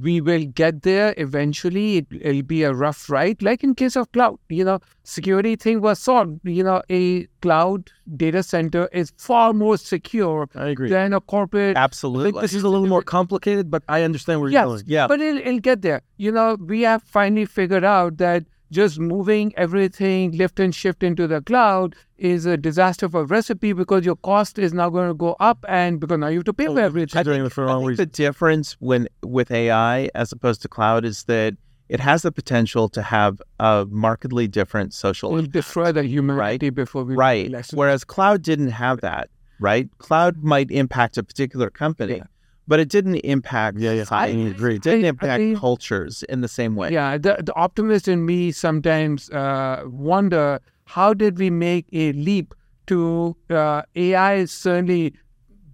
we 0.00 0.20
will 0.20 0.44
get 0.46 0.82
there 0.82 1.12
eventually. 1.18 1.98
It, 1.98 2.06
it'll 2.20 2.42
be 2.42 2.62
a 2.62 2.72
rough 2.72 3.10
ride, 3.10 3.42
like 3.42 3.62
in 3.62 3.74
case 3.74 3.94
of 3.96 4.10
cloud. 4.12 4.38
You 4.48 4.64
know, 4.64 4.78
security 5.04 5.54
thing 5.56 5.80
was 5.82 5.98
solved. 5.98 6.40
You 6.44 6.64
know, 6.64 6.82
a 6.90 7.26
cloud 7.42 7.90
data 8.16 8.42
center 8.42 8.88
is 8.92 9.12
far 9.18 9.52
more 9.52 9.76
secure 9.76 10.48
I 10.54 10.68
agree. 10.68 10.88
than 10.88 11.12
a 11.12 11.20
corporate. 11.20 11.76
I 11.76 11.80
Absolutely. 11.80 12.30
think 12.32 12.40
this 12.42 12.54
is 12.54 12.62
a 12.62 12.68
little 12.68 12.86
more 12.88 13.02
complicated, 13.02 13.70
but 13.70 13.82
I 13.88 14.02
understand 14.02 14.40
where 14.40 14.50
you're 14.50 14.60
Yes, 14.60 14.66
going. 14.66 14.82
yeah. 14.86 15.06
but 15.06 15.20
it'll, 15.20 15.38
it'll 15.40 15.60
get 15.60 15.82
there. 15.82 16.00
You 16.16 16.32
know, 16.32 16.56
we 16.58 16.82
have 16.82 17.02
finally 17.02 17.44
figured 17.44 17.84
out 17.84 18.16
that 18.18 18.44
just 18.72 18.98
moving 18.98 19.52
everything 19.56 20.32
lift 20.32 20.58
and 20.58 20.74
shift 20.74 21.02
into 21.02 21.26
the 21.26 21.40
cloud 21.42 21.94
is 22.16 22.46
a 22.46 22.56
disaster 22.56 23.08
for 23.08 23.24
recipe 23.26 23.72
because 23.72 24.04
your 24.04 24.16
cost 24.16 24.58
is 24.58 24.72
now 24.72 24.88
going 24.88 25.08
to 25.08 25.14
go 25.14 25.36
up 25.38 25.64
and 25.68 26.00
because 26.00 26.18
now 26.18 26.28
you 26.28 26.38
have 26.38 26.44
to 26.44 26.52
pay 26.52 26.66
for 26.66 26.80
everything. 26.80 27.18
She's 27.18 27.24
doing 27.24 27.44
it 27.44 27.52
for 27.52 27.66
the 27.66 27.72
I 27.72 27.80
think 27.80 27.96
the 27.98 28.06
difference 28.06 28.76
when 28.80 29.08
with 29.22 29.50
AI 29.50 30.08
as 30.14 30.32
opposed 30.32 30.62
to 30.62 30.68
cloud 30.68 31.04
is 31.04 31.24
that 31.24 31.54
it 31.88 32.00
has 32.00 32.22
the 32.22 32.32
potential 32.32 32.88
to 32.88 33.02
have 33.02 33.42
a 33.60 33.86
markedly 33.90 34.48
different 34.48 34.94
social 34.94 35.30
We'll 35.30 35.46
destroy 35.46 35.92
the 35.92 36.04
humanity 36.04 36.70
before 36.70 37.04
we 37.04 37.14
right. 37.14 37.52
Whereas 37.74 38.04
cloud 38.04 38.42
didn't 38.42 38.70
have 38.70 39.02
that, 39.02 39.28
right? 39.60 39.90
Cloud 39.98 40.42
might 40.42 40.70
impact 40.70 41.18
a 41.18 41.22
particular 41.22 41.68
company, 41.68 42.16
Yeah. 42.16 42.24
But 42.68 42.80
it 42.80 42.88
didn't 42.88 43.16
impact 43.16 43.78
Yeah, 43.78 43.92
yeah. 43.92 44.02
society. 44.04 44.44
I 44.44 44.48
agree. 44.48 44.76
It 44.76 44.82
didn't 44.82 45.04
I- 45.04 45.06
I 45.06 45.08
impact 45.10 45.60
cultures 45.60 46.22
in 46.28 46.40
the 46.40 46.48
same 46.48 46.74
way. 46.76 46.90
Yeah, 46.92 47.18
the, 47.18 47.36
the 47.42 47.54
optimist 47.54 48.08
in 48.08 48.24
me 48.26 48.52
sometimes 48.52 49.30
uh, 49.30 49.82
wonder 49.86 50.60
how 50.86 51.14
did 51.14 51.38
we 51.38 51.50
make 51.50 51.86
a 51.92 52.12
leap 52.12 52.54
to 52.86 53.36
uh, 53.50 53.82
AI 53.94 54.34
is 54.34 54.50
certainly 54.52 55.14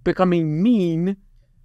becoming 0.03 0.61
mean 0.63 1.17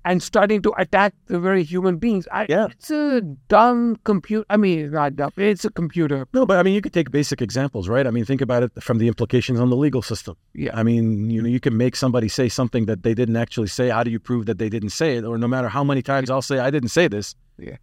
and 0.05 0.23
starting 0.23 0.61
to 0.62 0.73
attack 0.77 1.14
the 1.27 1.38
very 1.40 1.62
human 1.64 1.97
beings. 1.97 2.29
I, 2.31 2.47
Yeah. 2.49 2.67
It's 2.71 2.90
a 2.90 3.21
dumb 3.49 3.97
computer. 4.05 4.45
I 4.51 4.57
mean, 4.57 4.90
not 4.90 5.17
dumb. 5.17 5.31
It's 5.37 5.64
a 5.64 5.71
computer. 5.71 6.27
No, 6.35 6.45
but 6.47 6.59
I 6.59 6.62
mean, 6.62 6.75
you 6.75 6.81
could 6.83 6.93
take 6.93 7.11
basic 7.11 7.40
examples, 7.40 7.88
right? 7.88 8.07
I 8.07 8.11
mean, 8.11 8.25
think 8.25 8.40
about 8.40 8.62
it 8.62 8.73
from 8.83 8.99
the 8.99 9.09
implications 9.09 9.59
on 9.61 9.71
the 9.71 9.77
legal 9.77 10.03
system. 10.03 10.37
Yeah. 10.55 10.77
I 10.79 10.83
mean, 10.83 11.31
you 11.31 11.40
know, 11.43 11.49
you 11.49 11.61
can 11.61 11.77
make 11.77 11.97
somebody 11.97 12.29
say 12.29 12.49
something 12.49 12.87
that 12.87 13.03
they 13.03 13.14
didn't 13.14 13.37
actually 13.37 13.69
say. 13.69 13.88
How 13.88 14.03
do 14.03 14.11
you 14.11 14.19
prove 14.21 14.47
that 14.47 14.59
they 14.59 14.69
didn't 14.69 14.90
say 14.90 15.17
it? 15.17 15.25
Or 15.25 15.38
no 15.38 15.49
matter 15.49 15.69
how 15.69 15.85
many 15.85 16.03
times 16.03 16.31
I'll 16.31 16.43
say 16.43 16.59
I 16.59 16.71
didn't 16.71 16.90
say 16.90 17.09
this, 17.09 17.35
Yeah. 17.59 17.77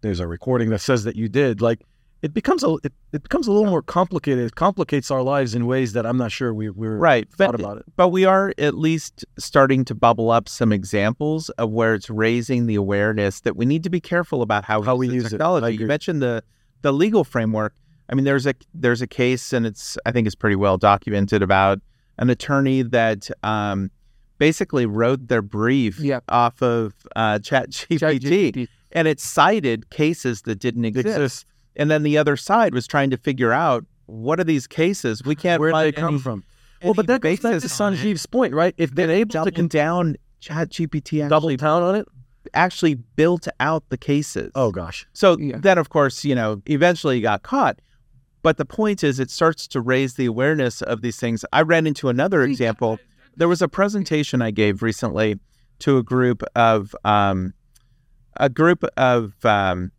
there's 0.00 0.20
a 0.20 0.26
recording 0.26 0.70
that 0.70 0.80
says 0.80 1.04
that 1.04 1.16
you 1.16 1.28
did. 1.28 1.60
Like, 1.60 1.80
it 2.22 2.34
becomes 2.34 2.64
a 2.64 2.74
it, 2.82 2.92
it 3.12 3.22
becomes 3.22 3.46
a 3.46 3.52
little 3.52 3.70
more 3.70 3.82
complicated. 3.82 4.44
It 4.44 4.54
complicates 4.56 5.10
our 5.10 5.22
lives 5.22 5.54
in 5.54 5.66
ways 5.66 5.92
that 5.92 6.04
I'm 6.04 6.16
not 6.16 6.32
sure 6.32 6.52
we 6.52 6.68
we're 6.70 6.96
Right. 6.96 7.28
thought 7.30 7.52
But, 7.52 7.60
about 7.60 7.76
it. 7.78 7.84
but 7.96 8.08
we 8.08 8.24
are 8.24 8.52
at 8.58 8.74
least 8.74 9.24
starting 9.38 9.84
to 9.86 9.94
bubble 9.94 10.30
up 10.30 10.48
some 10.48 10.72
examples 10.72 11.48
of 11.50 11.70
where 11.70 11.94
it's 11.94 12.10
raising 12.10 12.66
the 12.66 12.74
awareness 12.74 13.40
that 13.42 13.56
we 13.56 13.66
need 13.66 13.84
to 13.84 13.90
be 13.90 14.00
careful 14.00 14.42
about 14.42 14.64
how, 14.64 14.82
How 14.82 14.96
we 14.96 15.08
use 15.08 15.30
technology. 15.30 15.76
You 15.76 15.86
mentioned 15.86 16.20
the 16.22 16.42
the 16.82 16.92
legal 16.92 17.24
framework. 17.24 17.74
I 18.10 18.14
mean, 18.14 18.24
there's 18.24 18.46
a 18.46 18.54
there's 18.74 19.02
a 19.02 19.06
case, 19.06 19.52
and 19.52 19.66
it's 19.66 19.96
I 20.06 20.12
think 20.12 20.26
it's 20.26 20.36
pretty 20.36 20.56
well 20.56 20.78
documented 20.78 21.42
about 21.42 21.80
an 22.18 22.30
attorney 22.30 22.82
that 22.82 23.28
um, 23.44 23.90
basically 24.38 24.86
wrote 24.86 25.28
their 25.28 25.42
brief 25.42 26.00
Yeah. 26.00 26.20
off 26.28 26.60
of 26.62 26.94
uh, 27.14 27.38
ChatGPT, 27.42 27.98
ChatGPT. 28.00 28.68
and 28.92 29.06
it 29.06 29.20
cited 29.20 29.90
cases 29.90 30.42
that 30.42 30.58
didn't 30.58 30.84
exist. 30.84 31.06
Exists. 31.06 31.44
And 31.78 31.90
then 31.90 32.02
the 32.02 32.18
other 32.18 32.36
side 32.36 32.74
was 32.74 32.86
trying 32.86 33.10
to 33.10 33.16
figure 33.16 33.52
out 33.52 33.84
what 34.06 34.40
are 34.40 34.44
these 34.44 34.66
cases? 34.66 35.22
We 35.24 35.34
can't 35.36 35.60
Where 35.60 35.70
did 35.70 35.74
find 35.74 35.86
they 35.86 35.92
come 36.00 36.14
any- 36.14 36.22
from? 36.22 36.44
Well, 36.82 36.94
but 36.94 37.08
any 37.08 37.14
that 37.14 37.20
goes 37.22 37.36
back 37.40 37.40
to 37.42 37.48
basis 37.60 37.80
on 37.80 37.94
it. 37.94 37.96
Sanjeev's 37.98 38.26
point, 38.26 38.54
right? 38.54 38.74
If 38.76 38.94
they're 38.94 39.10
able 39.10 39.30
to 39.30 39.38
Doubling 39.38 39.54
con- 39.54 39.68
down, 39.68 40.16
ChatGPT 40.40 41.28
double 41.28 41.48
actually 41.48 41.56
down 41.56 41.82
on 41.82 41.94
it, 41.96 42.06
actually 42.54 42.94
built 42.94 43.48
out 43.60 43.84
the 43.88 43.98
cases. 43.98 44.50
oh 44.54 44.70
gosh, 44.70 45.06
so 45.12 45.36
Yeah. 45.38 45.58
then 45.58 45.76
of 45.78 45.88
course 45.90 46.24
you 46.24 46.34
know 46.34 46.62
eventually 46.66 47.16
he 47.16 47.20
got 47.20 47.42
caught. 47.42 47.80
But 48.42 48.56
the 48.56 48.64
point 48.64 49.02
is, 49.02 49.18
it 49.18 49.30
starts 49.30 49.66
to 49.68 49.80
raise 49.80 50.14
the 50.14 50.24
awareness 50.26 50.80
of 50.80 51.02
these 51.02 51.18
things. 51.18 51.44
I 51.52 51.62
ran 51.62 51.86
into 51.88 52.08
another 52.08 52.42
example. 52.44 52.98
There 53.36 53.48
was 53.48 53.60
a 53.60 53.68
presentation 53.68 54.40
I 54.40 54.52
gave 54.52 54.80
recently 54.80 55.38
to 55.80 55.98
a 55.98 56.02
group 56.04 56.42
of 56.54 56.94
um, 57.04 57.52
a 58.36 58.48
group 58.48 58.84
of 58.96 59.34
um, 59.44 59.90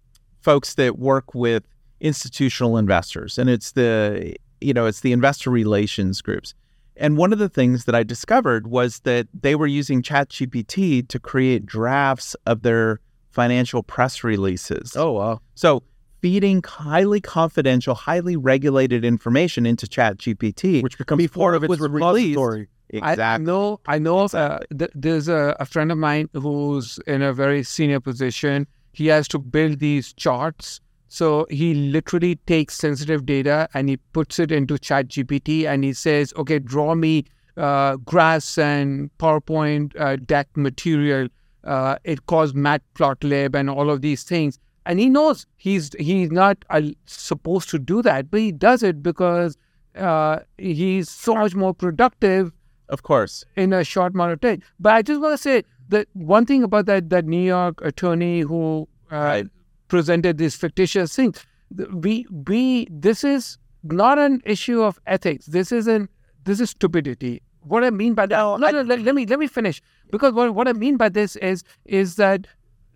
folks 0.50 0.74
that 0.74 0.98
work 0.98 1.36
with 1.36 1.64
institutional 2.00 2.76
investors, 2.76 3.38
and 3.38 3.48
it's 3.52 3.74
the 3.74 4.34
you 4.62 4.74
know 4.74 4.88
it's 4.88 5.02
the 5.02 5.12
investor 5.12 5.52
relations 5.52 6.22
groups. 6.22 6.56
And 6.98 7.18
one 7.18 7.32
of 7.32 7.40
the 7.40 7.50
things 7.50 7.86
that 7.86 7.94
I 7.94 8.02
discovered 8.04 8.66
was 8.68 9.00
that 9.02 9.28
they 9.46 9.54
were 9.56 9.68
using 9.68 10.02
ChatGPT 10.02 11.08
to 11.08 11.20
create 11.20 11.66
drafts 11.68 12.36
of 12.46 12.64
their 12.64 13.00
financial 13.30 13.84
press 13.84 14.24
releases. 14.24 14.96
oh 14.98 15.12
wow, 15.12 15.40
So 15.54 15.84
feeding 16.22 16.64
highly 16.66 17.22
confidential, 17.22 17.94
highly 17.94 18.36
regulated 18.36 19.06
information 19.06 19.66
into 19.68 19.86
ChatGPT 19.86 20.82
which 20.82 20.98
becomes 20.98 21.20
before 21.20 21.52
part 21.52 21.56
of 21.58 21.64
it 21.64 21.66
its 21.68 21.80
was 21.80 21.80
released. 21.80 22.38
repository. 22.38 22.68
I 23.04 23.38
know. 23.38 23.80
I 23.86 24.00
know. 24.00 24.22
Of, 24.22 24.34
uh, 24.34 24.60
th- 24.78 24.90
there's 24.96 25.28
a, 25.28 25.56
a 25.60 25.66
friend 25.66 25.92
of 25.92 26.00
mine 26.00 26.28
who's 26.34 27.00
in 27.06 27.22
a 27.22 27.32
very 27.34 27.62
senior 27.62 28.00
position. 28.00 28.66
He 28.92 29.08
has 29.08 29.28
to 29.30 29.40
build 29.40 29.80
these 29.80 30.14
charts. 30.14 30.82
So 31.08 31.48
he 31.50 31.74
literally 31.74 32.36
takes 32.46 32.76
sensitive 32.76 33.26
data 33.26 33.68
and 33.74 33.90
he 33.90 33.98
puts 33.98 34.38
it 34.40 34.52
into 34.52 34.78
Chat 34.78 35.08
GPT 35.08 35.66
and 35.66 35.84
he 35.84 35.94
says, 35.94 36.34
"Okay, 36.38 36.60
draw 36.60 36.94
me 36.96 37.26
uh, 37.58 37.98
graphs 37.98 38.58
and 38.58 39.10
PowerPoint 39.18 40.00
uh, 40.00 40.16
deck 40.18 40.48
material. 40.56 41.28
Uh, 41.64 41.98
it 42.04 42.26
calls 42.28 42.54
matplotlib 42.54 43.56
and 43.56 43.70
all 43.70 43.90
of 43.90 44.02
these 44.02 44.24
things. 44.24 44.60
And 44.86 45.00
he 45.00 45.10
knows 45.10 45.46
he's 45.58 45.92
he's 46.00 46.32
not 46.32 46.64
uh, 46.70 46.82
supposed 47.06 47.70
to 47.70 47.80
do 47.80 48.02
that, 48.04 48.32
but 48.32 48.40
he 48.40 48.52
does 48.52 48.82
it 48.82 49.04
because 49.04 49.58
uh, 49.96 50.40
he's 50.58 51.10
so 51.10 51.36
much 51.36 51.54
more 51.56 51.74
productive 51.74 52.52
Of 52.88 53.04
course. 53.04 53.44
in 53.56 53.74
a 53.74 53.84
short 53.84 54.14
amount 54.14 54.32
of 54.34 54.42
time. 54.42 54.62
But 54.80 54.94
I 54.94 55.02
just 55.02 55.22
want 55.22 55.34
to 55.34 55.38
say 55.38 55.64
that 55.90 56.08
one 56.14 56.46
thing 56.46 56.64
about 56.64 56.86
that 56.86 57.10
that 57.10 57.26
New 57.26 57.42
York 57.46 57.82
attorney 57.82 58.42
who 58.42 58.88
uh, 59.12 59.16
Right. 59.16 59.48
presented 59.88 60.38
these 60.38 60.56
fictitious 60.56 61.16
things, 61.16 61.46
we 61.94 62.26
we 62.48 62.88
this 62.92 63.24
is 63.24 63.58
not 63.84 64.18
an 64.20 64.42
issue 64.46 64.82
of 64.82 65.00
ethics. 65.06 65.46
This 65.48 65.72
is 65.72 65.88
an 65.88 66.10
this 66.46 66.60
is 66.60 66.70
stupidity. 66.72 67.42
What 67.62 67.84
I 67.84 67.90
mean 67.90 68.14
by 68.14 68.26
that, 68.28 68.38
no, 68.38 68.56
no, 68.58 68.82
let, 68.82 69.02
let 69.02 69.14
me 69.16 69.26
let 69.26 69.40
me 69.40 69.48
finish 69.48 69.82
because 70.12 70.34
what 70.34 70.54
what 70.56 70.68
I 70.68 70.74
mean 70.74 70.98
by 70.98 71.10
this 71.10 71.36
is 71.38 71.64
is 71.86 72.16
that 72.16 72.48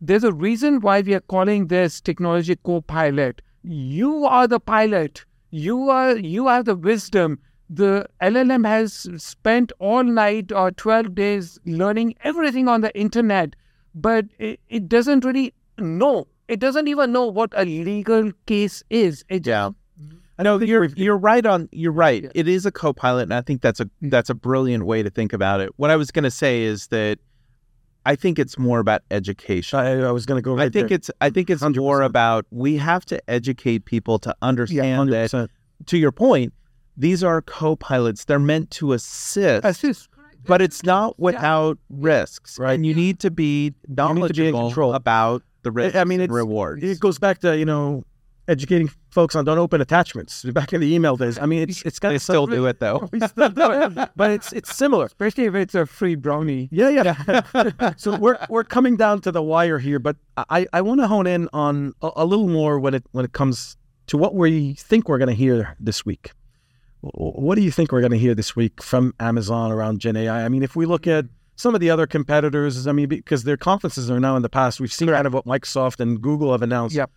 there's 0.01 0.23
a 0.23 0.33
reason 0.33 0.79
why 0.81 1.01
we 1.01 1.13
are 1.13 1.19
calling 1.21 1.67
this 1.67 1.99
technology 2.01 2.55
co-pilot. 2.63 3.41
You 3.63 4.25
are 4.25 4.47
the 4.47 4.59
pilot. 4.59 5.25
You 5.51 5.89
are 5.89 6.15
you 6.17 6.47
have 6.47 6.65
the 6.65 6.75
wisdom. 6.75 7.39
The 7.69 8.07
LLM 8.21 8.67
has 8.67 9.07
spent 9.17 9.71
all 9.79 10.03
night 10.03 10.51
or 10.51 10.71
12 10.71 11.15
days 11.15 11.59
learning 11.65 12.15
everything 12.23 12.67
on 12.67 12.81
the 12.81 12.95
internet, 12.97 13.55
but 13.95 14.25
it, 14.37 14.59
it 14.69 14.87
doesn't 14.87 15.25
really 15.25 15.53
know. 15.77 16.27
It 16.47 16.59
doesn't 16.59 16.87
even 16.87 17.11
know 17.11 17.25
what 17.25 17.51
a 17.55 17.65
legal 17.65 18.31
case 18.45 18.83
is. 18.89 19.23
It 19.29 19.47
Yeah. 19.47 19.71
No, 20.39 20.59
you're 20.59 20.85
you're 20.85 21.17
right 21.17 21.45
on 21.45 21.69
you're 21.71 21.91
right. 21.91 22.23
Yeah. 22.23 22.29
It 22.33 22.47
is 22.47 22.65
a 22.65 22.71
co-pilot 22.71 23.23
and 23.23 23.33
I 23.33 23.41
think 23.41 23.61
that's 23.61 23.79
a 23.79 23.85
mm-hmm. 23.85 24.09
that's 24.09 24.29
a 24.29 24.33
brilliant 24.33 24.85
way 24.85 25.03
to 25.03 25.09
think 25.09 25.31
about 25.31 25.61
it. 25.61 25.71
What 25.77 25.89
I 25.89 25.95
was 25.95 26.11
going 26.11 26.23
to 26.23 26.31
say 26.31 26.63
is 26.63 26.87
that 26.87 27.19
I 28.05 28.15
think 28.15 28.39
it's 28.39 28.57
more 28.57 28.79
about 28.79 29.03
education. 29.11 29.79
I, 29.79 30.01
I 30.01 30.11
was 30.11 30.25
going 30.25 30.37
to 30.37 30.41
go 30.41 30.55
right 30.55 30.65
I 30.65 30.69
think 30.69 30.89
there. 30.89 30.95
it's 30.95 31.11
I 31.21 31.29
think 31.29 31.49
it's 31.49 31.61
more 31.61 31.99
100%. 31.99 32.05
about 32.05 32.45
we 32.49 32.77
have 32.77 33.05
to 33.05 33.29
educate 33.29 33.85
people 33.85 34.19
to 34.19 34.29
yeah, 34.29 34.47
understand 34.47 35.13
that 35.13 35.49
to 35.85 35.97
your 35.97 36.11
point, 36.11 36.53
these 36.97 37.23
are 37.23 37.41
co-pilots. 37.41 38.25
They're 38.25 38.39
meant 38.39 38.71
to 38.71 38.93
assist, 38.93 39.65
assist. 39.65 40.09
but 40.45 40.61
it's 40.61 40.83
not 40.83 41.19
without 41.19 41.77
risks. 41.89 42.59
Right. 42.59 42.73
And 42.73 42.85
you 42.85 42.93
need 42.93 43.19
to 43.19 43.31
be 43.31 43.71
to 43.71 43.75
be 43.87 43.89
in 43.91 43.95
knowledgeable 43.95 44.67
control. 44.67 44.93
about 44.93 45.43
the 45.63 45.71
risks 45.71 45.97
I 45.97 46.03
mean, 46.03 46.19
and 46.19 46.25
it's- 46.25 46.35
rewards. 46.35 46.83
It 46.83 46.99
goes 46.99 47.17
back 47.19 47.39
to 47.39 47.57
you 47.57 47.65
know 47.65 48.03
educating 48.47 48.89
folks 49.09 49.35
on 49.35 49.45
don't 49.45 49.57
open 49.57 49.79
attachments. 49.79 50.43
Back 50.51 50.73
in 50.73 50.81
the 50.81 50.93
email 50.93 51.15
days, 51.15 51.39
I 51.39 51.45
mean, 51.45 51.61
it's 51.61 51.81
it's 51.83 51.97
got 51.97 52.09
they 52.09 52.17
still 52.17 52.45
do 52.45 52.65
it 52.65 52.79
though. 52.79 53.07
We 53.11 53.19
still 53.21 53.49
do 53.49 53.71
it, 53.71 54.09
but 54.15 54.31
it's 54.31 54.51
it's 54.51 54.75
similar. 54.75 55.05
Especially 55.05 55.45
if 55.45 55.55
it's 55.55 55.75
a 55.75 55.85
free 55.85 56.15
brownie. 56.15 56.67
Yeah, 56.71 56.89
yeah. 56.89 57.93
so 57.97 58.17
we're 58.17 58.37
we're 58.49 58.65
coming 58.65 58.97
down 58.97 59.21
to 59.21 59.31
the 59.31 59.41
wire 59.41 59.79
here, 59.79 59.97
but 59.99 60.17
I 60.49 60.67
I 60.73 60.81
want 60.81 60.99
to 61.01 61.07
hone 61.07 61.25
in 61.27 61.47
on 61.53 61.93
a, 62.01 62.11
a 62.17 62.25
little 62.25 62.49
more 62.49 62.79
when 62.79 62.93
it 62.93 63.05
when 63.13 63.23
it 63.23 63.31
comes 63.31 63.77
to 64.07 64.17
what 64.17 64.35
we 64.35 64.73
think 64.73 65.07
we're 65.07 65.19
going 65.19 65.29
to 65.29 65.35
hear 65.35 65.77
this 65.79 66.05
week. 66.05 66.31
Wh- 67.03 67.37
What 67.39 67.55
do 67.55 67.61
you 67.61 67.71
think 67.71 67.91
we're 67.91 68.01
going 68.01 68.11
to 68.11 68.17
hear 68.17 68.33
this 68.35 68.55
week 68.55 68.81
from 68.81 69.13
Amazon 69.19 69.71
around 69.71 69.99
Gen 69.99 70.15
AI? 70.15 70.45
I 70.45 70.49
mean, 70.49 70.63
if 70.63 70.75
we 70.75 70.85
look 70.85 71.05
at 71.07 71.25
some 71.55 71.75
of 71.75 71.81
the 71.81 71.89
other 71.89 72.07
competitors, 72.07 72.87
I 72.87 72.91
mean, 72.93 73.07
because 73.09 73.43
their 73.43 73.57
conferences 73.57 74.09
are 74.09 74.19
now 74.19 74.35
in 74.35 74.41
the 74.41 74.49
past, 74.49 74.79
we've 74.79 74.91
seen 74.91 75.09
kind 75.09 75.27
of 75.27 75.33
what 75.33 75.45
Microsoft 75.45 75.99
and 75.99 76.21
Google 76.21 76.51
have 76.51 76.61
announced. 76.61 76.95
Yep. 76.95 77.11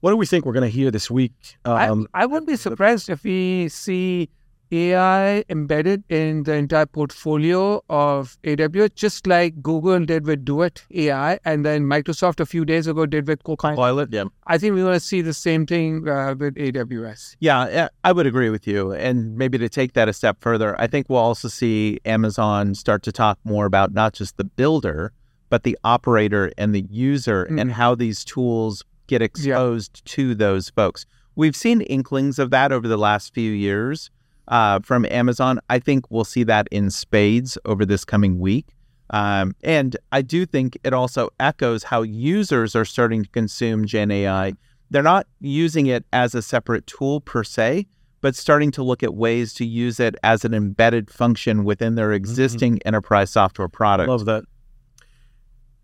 What 0.00 0.10
do 0.10 0.16
we 0.16 0.26
think 0.26 0.44
we're 0.46 0.52
going 0.52 0.68
to 0.70 0.76
hear 0.76 0.90
this 0.90 1.10
week? 1.10 1.32
Um, 1.64 2.08
I, 2.14 2.22
I 2.22 2.26
wouldn't 2.26 2.46
be 2.46 2.56
surprised 2.56 3.08
if 3.08 3.22
we 3.24 3.68
see 3.68 4.30
AI 4.70 5.44
embedded 5.48 6.04
in 6.08 6.42
the 6.42 6.54
entire 6.54 6.86
portfolio 6.86 7.82
of 7.88 8.38
AWS, 8.44 8.94
just 8.94 9.26
like 9.26 9.62
Google 9.62 10.04
did 10.04 10.26
with 10.26 10.44
Duet 10.44 10.82
AI, 10.94 11.38
and 11.44 11.64
then 11.64 11.84
Microsoft 11.84 12.40
a 12.40 12.46
few 12.46 12.64
days 12.64 12.86
ago 12.86 13.06
did 13.06 13.26
with 13.26 13.42
Copilot. 13.44 13.76
Pilot, 13.76 14.12
yeah. 14.12 14.24
I 14.46 14.58
think 14.58 14.74
we're 14.74 14.84
going 14.84 14.94
to 14.94 15.00
see 15.00 15.20
the 15.20 15.34
same 15.34 15.66
thing 15.66 16.08
uh, 16.08 16.34
with 16.38 16.54
AWS. 16.56 17.36
Yeah, 17.40 17.88
I 18.04 18.12
would 18.12 18.26
agree 18.26 18.50
with 18.50 18.66
you. 18.66 18.92
And 18.92 19.36
maybe 19.36 19.58
to 19.58 19.68
take 19.68 19.94
that 19.94 20.08
a 20.08 20.12
step 20.12 20.38
further, 20.40 20.78
I 20.80 20.86
think 20.86 21.08
we'll 21.08 21.18
also 21.18 21.48
see 21.48 22.00
Amazon 22.04 22.74
start 22.74 23.02
to 23.04 23.12
talk 23.12 23.38
more 23.44 23.66
about 23.66 23.92
not 23.92 24.12
just 24.12 24.36
the 24.36 24.44
builder, 24.44 25.12
but 25.48 25.62
the 25.62 25.78
operator 25.84 26.52
and 26.58 26.74
the 26.74 26.86
user 26.90 27.44
and 27.44 27.72
how 27.72 27.94
these 27.94 28.24
tools 28.24 28.84
get 29.06 29.22
exposed 29.22 30.04
to 30.04 30.34
those 30.34 30.68
folks. 30.70 31.06
We've 31.34 31.56
seen 31.56 31.80
inklings 31.82 32.38
of 32.38 32.50
that 32.50 32.72
over 32.72 32.86
the 32.86 32.98
last 32.98 33.32
few 33.32 33.52
years 33.52 34.10
uh, 34.48 34.80
from 34.80 35.06
Amazon. 35.10 35.60
I 35.70 35.78
think 35.78 36.10
we'll 36.10 36.24
see 36.24 36.42
that 36.44 36.66
in 36.70 36.90
spades 36.90 37.56
over 37.64 37.84
this 37.86 38.04
coming 38.04 38.38
week. 38.38 38.66
Um, 39.10 39.54
and 39.62 39.96
I 40.12 40.20
do 40.22 40.44
think 40.44 40.76
it 40.84 40.92
also 40.92 41.30
echoes 41.40 41.84
how 41.84 42.02
users 42.02 42.76
are 42.76 42.84
starting 42.84 43.22
to 43.24 43.28
consume 43.30 43.86
Gen 43.86 44.10
AI. 44.10 44.52
They're 44.90 45.02
not 45.02 45.26
using 45.40 45.86
it 45.86 46.04
as 46.12 46.34
a 46.34 46.42
separate 46.42 46.86
tool 46.86 47.20
per 47.20 47.42
se, 47.44 47.86
but 48.20 48.34
starting 48.34 48.70
to 48.72 48.82
look 48.82 49.02
at 49.02 49.14
ways 49.14 49.54
to 49.54 49.64
use 49.64 49.98
it 50.00 50.14
as 50.22 50.44
an 50.44 50.52
embedded 50.52 51.10
function 51.10 51.64
within 51.64 51.94
their 51.94 52.12
existing 52.12 52.80
enterprise 52.84 53.30
software 53.30 53.68
product. 53.68 54.08
Love 54.10 54.24
that. 54.26 54.44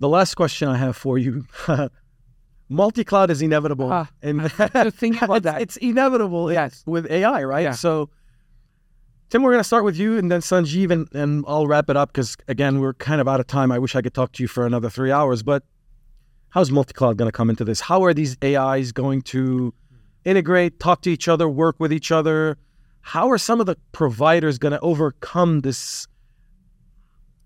The 0.00 0.08
last 0.08 0.34
question 0.34 0.68
I 0.68 0.76
have 0.76 0.96
for 0.96 1.16
you. 1.16 1.46
Multi-cloud 2.68 3.30
is 3.30 3.42
inevitable, 3.42 3.90
Ah, 3.92 4.08
and 4.22 4.40
just 4.58 4.96
thinking 4.96 5.22
about 5.22 5.36
it's, 5.38 5.44
that. 5.44 5.60
it's 5.62 5.76
inevitable 5.76 6.50
Yes. 6.52 6.82
with 6.86 7.10
AI, 7.10 7.44
right? 7.44 7.62
Yeah. 7.64 7.72
So, 7.72 8.08
Tim, 9.30 9.42
we're 9.42 9.50
going 9.50 9.60
to 9.60 9.64
start 9.64 9.84
with 9.84 9.96
you, 9.96 10.16
and 10.16 10.30
then 10.30 10.40
Sanjeev, 10.40 10.90
and, 10.90 11.08
and 11.14 11.44
I'll 11.48 11.66
wrap 11.66 11.90
it 11.90 11.96
up 11.96 12.12
because 12.12 12.36
again, 12.46 12.80
we're 12.80 12.94
kind 12.94 13.20
of 13.20 13.26
out 13.26 13.40
of 13.40 13.46
time. 13.46 13.72
I 13.72 13.78
wish 13.78 13.96
I 13.96 14.02
could 14.02 14.14
talk 14.14 14.32
to 14.32 14.42
you 14.42 14.48
for 14.48 14.66
another 14.66 14.90
three 14.90 15.10
hours, 15.10 15.42
but 15.42 15.64
how's 16.50 16.70
multi-cloud 16.70 17.16
going 17.16 17.28
to 17.28 17.32
come 17.32 17.50
into 17.50 17.64
this? 17.64 17.80
How 17.80 18.04
are 18.04 18.14
these 18.14 18.36
AIs 18.44 18.92
going 18.92 19.22
to 19.22 19.74
integrate, 20.24 20.78
talk 20.78 21.00
to 21.02 21.10
each 21.10 21.26
other, 21.26 21.48
work 21.48 21.76
with 21.78 21.92
each 21.92 22.12
other? 22.12 22.58
How 23.00 23.30
are 23.30 23.38
some 23.38 23.60
of 23.60 23.66
the 23.66 23.76
providers 23.92 24.58
going 24.58 24.72
to 24.72 24.80
overcome 24.80 25.60
this 25.60 26.06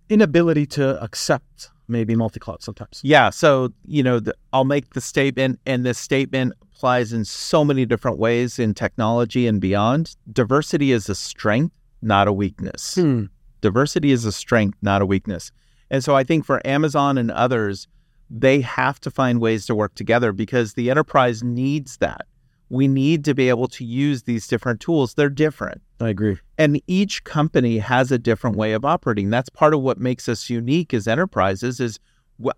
inability 0.09 0.67
to 0.67 1.03
accept 1.03 1.71
maybe 1.89 2.15
multi-cloud 2.15 2.63
sometimes? 2.63 3.01
Yeah. 3.03 3.31
So, 3.31 3.73
you 3.87 4.03
know, 4.03 4.21
the, 4.21 4.35
I'll 4.53 4.65
make 4.65 4.95
the 4.95 5.01
statement, 5.01 5.61
and 5.67 5.85
this 5.85 5.99
statement 5.99 6.55
applies 6.63 7.13
in 7.13 7.25
so 7.25 7.65
many 7.65 7.87
different 7.87 8.19
ways 8.19 8.59
in 8.59 8.75
technology 8.75 9.47
and 9.47 9.61
beyond. 9.61 10.17
Diversity 10.33 10.93
is 10.93 11.09
a 11.09 11.15
strength, 11.15 11.75
not 12.03 12.29
a 12.29 12.33
weakness. 12.33 12.95
Hmm. 12.95 13.25
Diversity 13.61 14.13
is 14.13 14.25
a 14.25 14.33
strength, 14.33 14.79
not 14.83 15.03
a 15.03 15.07
weakness. 15.07 15.51
And 15.91 16.05
so 16.05 16.15
I 16.15 16.23
think 16.23 16.45
for 16.45 16.65
Amazon 16.67 17.19
and 17.19 17.31
others, 17.31 17.89
they 18.31 18.61
have 18.61 19.01
to 19.01 19.11
find 19.11 19.41
ways 19.41 19.67
to 19.67 19.75
work 19.75 19.95
together 19.95 20.33
because 20.33 20.75
the 20.75 20.91
enterprise 20.91 21.43
needs 21.43 21.97
that. 21.97 22.27
We 22.71 22.87
need 22.89 23.25
to 23.25 23.35
be 23.35 23.49
able 23.49 23.69
to 23.69 23.85
use 23.85 24.25
these 24.25 24.47
different 24.47 24.81
tools. 24.81 25.15
They're 25.15 25.31
different. 25.31 25.81
I 26.01 26.11
agree. 26.11 26.39
And 26.59 26.81
each 26.87 27.25
company 27.25 27.79
has 27.79 28.13
a 28.13 28.19
different 28.19 28.57
way 28.57 28.73
of 28.73 28.85
operating. 28.85 29.31
That's 29.31 29.49
part 29.49 29.75
of 29.75 29.81
what 29.81 29.99
makes 29.99 30.29
us 30.29 30.51
unique 30.51 30.93
as 30.93 31.09
enterprises 31.09 31.81
is 31.81 31.99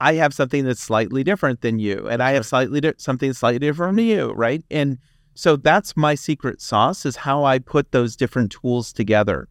I 0.01 0.15
have 0.15 0.35
something 0.35 0.65
that's 0.65 0.83
slightly 0.83 1.25
different 1.25 1.63
than 1.63 1.79
you, 1.79 2.07
and 2.09 2.23
I 2.23 2.33
have 2.33 2.45
slightly 2.45 2.81
di- 2.81 2.93
something 2.99 3.33
slightly 3.33 3.61
different 3.61 3.97
from 3.97 3.99
you, 3.99 4.33
right? 4.33 4.63
And 4.71 4.99
so 5.35 5.57
that's 5.57 5.97
my 5.97 6.15
secret 6.15 6.61
sauce 6.61 7.07
is 7.07 7.17
how 7.17 7.45
I 7.45 7.59
put 7.59 7.93
those 7.93 8.17
different 8.17 8.53
tools 8.53 8.93
together. 8.93 9.49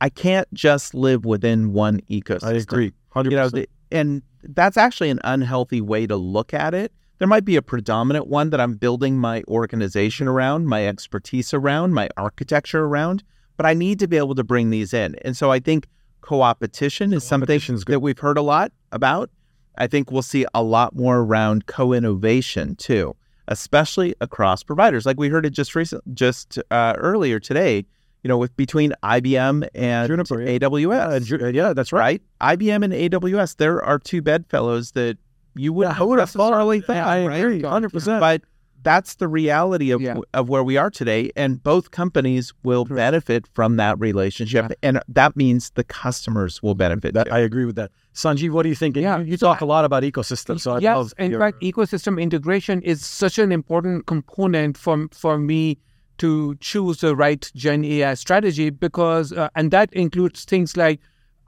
I 0.00 0.10
can't 0.10 0.52
just 0.52 0.94
live 0.94 1.24
within 1.24 1.72
one 1.72 2.00
ecosystem. 2.10 2.44
I 2.44 2.52
agree. 2.52 2.92
100%. 3.14 3.30
You 3.30 3.36
know, 3.36 3.48
the, 3.48 3.68
and 3.90 4.22
that's 4.42 4.76
actually 4.76 5.08
an 5.08 5.20
unhealthy 5.24 5.80
way 5.80 6.06
to 6.06 6.16
look 6.16 6.52
at 6.52 6.74
it. 6.74 6.92
There 7.18 7.28
might 7.28 7.44
be 7.44 7.56
a 7.56 7.62
predominant 7.62 8.26
one 8.26 8.50
that 8.50 8.60
I'm 8.60 8.74
building 8.74 9.18
my 9.18 9.44
organization 9.46 10.26
around, 10.26 10.66
my 10.66 10.86
expertise 10.86 11.54
around, 11.54 11.94
my 11.94 12.08
architecture 12.16 12.84
around, 12.84 13.22
but 13.56 13.66
I 13.66 13.74
need 13.74 14.00
to 14.00 14.08
be 14.08 14.16
able 14.16 14.34
to 14.34 14.44
bring 14.44 14.70
these 14.70 14.92
in. 14.92 15.14
And 15.24 15.36
so 15.36 15.52
I 15.52 15.60
think 15.60 15.86
co-opetition 16.22 17.12
is 17.12 17.22
something 17.22 17.60
good. 17.60 17.84
that 17.86 18.00
we've 18.00 18.18
heard 18.18 18.36
a 18.36 18.42
lot 18.42 18.72
about. 18.90 19.30
I 19.76 19.86
think 19.86 20.10
we'll 20.10 20.22
see 20.22 20.44
a 20.54 20.62
lot 20.62 20.96
more 20.96 21.18
around 21.20 21.66
co-innovation 21.66 22.76
too, 22.76 23.14
especially 23.46 24.14
across 24.20 24.62
providers. 24.62 25.06
Like 25.06 25.18
we 25.18 25.28
heard 25.28 25.46
it 25.46 25.50
just 25.50 25.74
recent, 25.74 26.02
just 26.14 26.58
uh, 26.70 26.94
earlier 26.98 27.38
today. 27.38 27.84
You 28.22 28.28
know, 28.28 28.38
with 28.38 28.56
between 28.56 28.94
IBM 29.02 29.68
and 29.74 30.08
Juniper, 30.08 30.40
yeah. 30.40 30.58
AWS 30.58 31.42
Uh, 31.42 31.44
uh, 31.44 31.48
yeah, 31.48 31.74
that's 31.74 31.92
right. 31.92 32.22
right? 32.40 32.58
IBM 32.58 32.82
and 32.82 32.92
AWS, 32.94 33.56
there 33.56 33.84
are 33.84 33.98
two 33.98 34.22
bedfellows 34.22 34.92
that 34.92 35.18
you 35.54 35.72
wouldn't 35.72 35.98
I 36.00 36.02
would 36.02 36.18
have 36.18 36.30
thought 36.30 36.50
necessarily 36.50 36.80
think, 36.80 36.98
I 36.98 37.26
right? 37.26 37.36
agree, 37.36 37.62
100%. 37.62 38.20
But 38.20 38.42
that's 38.82 39.14
the 39.14 39.28
reality 39.28 39.92
of, 39.92 40.02
Yeah. 40.02 40.18
of 40.34 40.48
where 40.50 40.62
we 40.62 40.76
are 40.76 40.90
today, 40.90 41.30
and 41.36 41.62
both 41.62 41.90
companies 41.90 42.52
will 42.64 42.84
benefit 42.84 43.46
from 43.54 43.76
that 43.76 43.98
relationship, 43.98 44.72
and 44.82 45.00
that 45.08 45.36
means 45.36 45.70
the 45.70 45.84
customers 45.84 46.62
will 46.62 46.74
benefit. 46.74 47.14
That, 47.14 47.26
too. 47.28 47.32
I 47.32 47.38
agree 47.38 47.64
with 47.64 47.76
that. 47.76 47.90
Sanjeev, 48.14 48.50
what 48.50 48.64
do 48.64 48.68
you 48.68 48.74
think? 48.74 48.96
Yeah, 48.96 49.18
you, 49.20 49.24
you 49.24 49.36
talk 49.38 49.62
a 49.62 49.64
lot 49.64 49.84
about 49.86 50.02
ecosystems, 50.02 50.60
so 50.60 50.74
I'd 50.76 50.82
yes, 50.82 50.96
love 50.96 51.14
in 51.18 51.30
your- 51.30 51.40
fact, 51.40 51.62
ecosystem 51.62 52.20
integration 52.20 52.82
is 52.82 53.04
such 53.04 53.38
an 53.38 53.52
important 53.52 54.06
component 54.06 54.76
for 54.76 55.08
for 55.12 55.38
me 55.38 55.78
to 56.18 56.54
choose 56.60 56.98
the 57.00 57.16
right 57.16 57.50
Gen 57.56 57.84
AI 57.84 58.14
strategy 58.14 58.70
because, 58.70 59.32
uh, 59.32 59.48
and 59.56 59.70
that 59.72 59.92
includes 59.94 60.44
things 60.44 60.76
like 60.76 61.00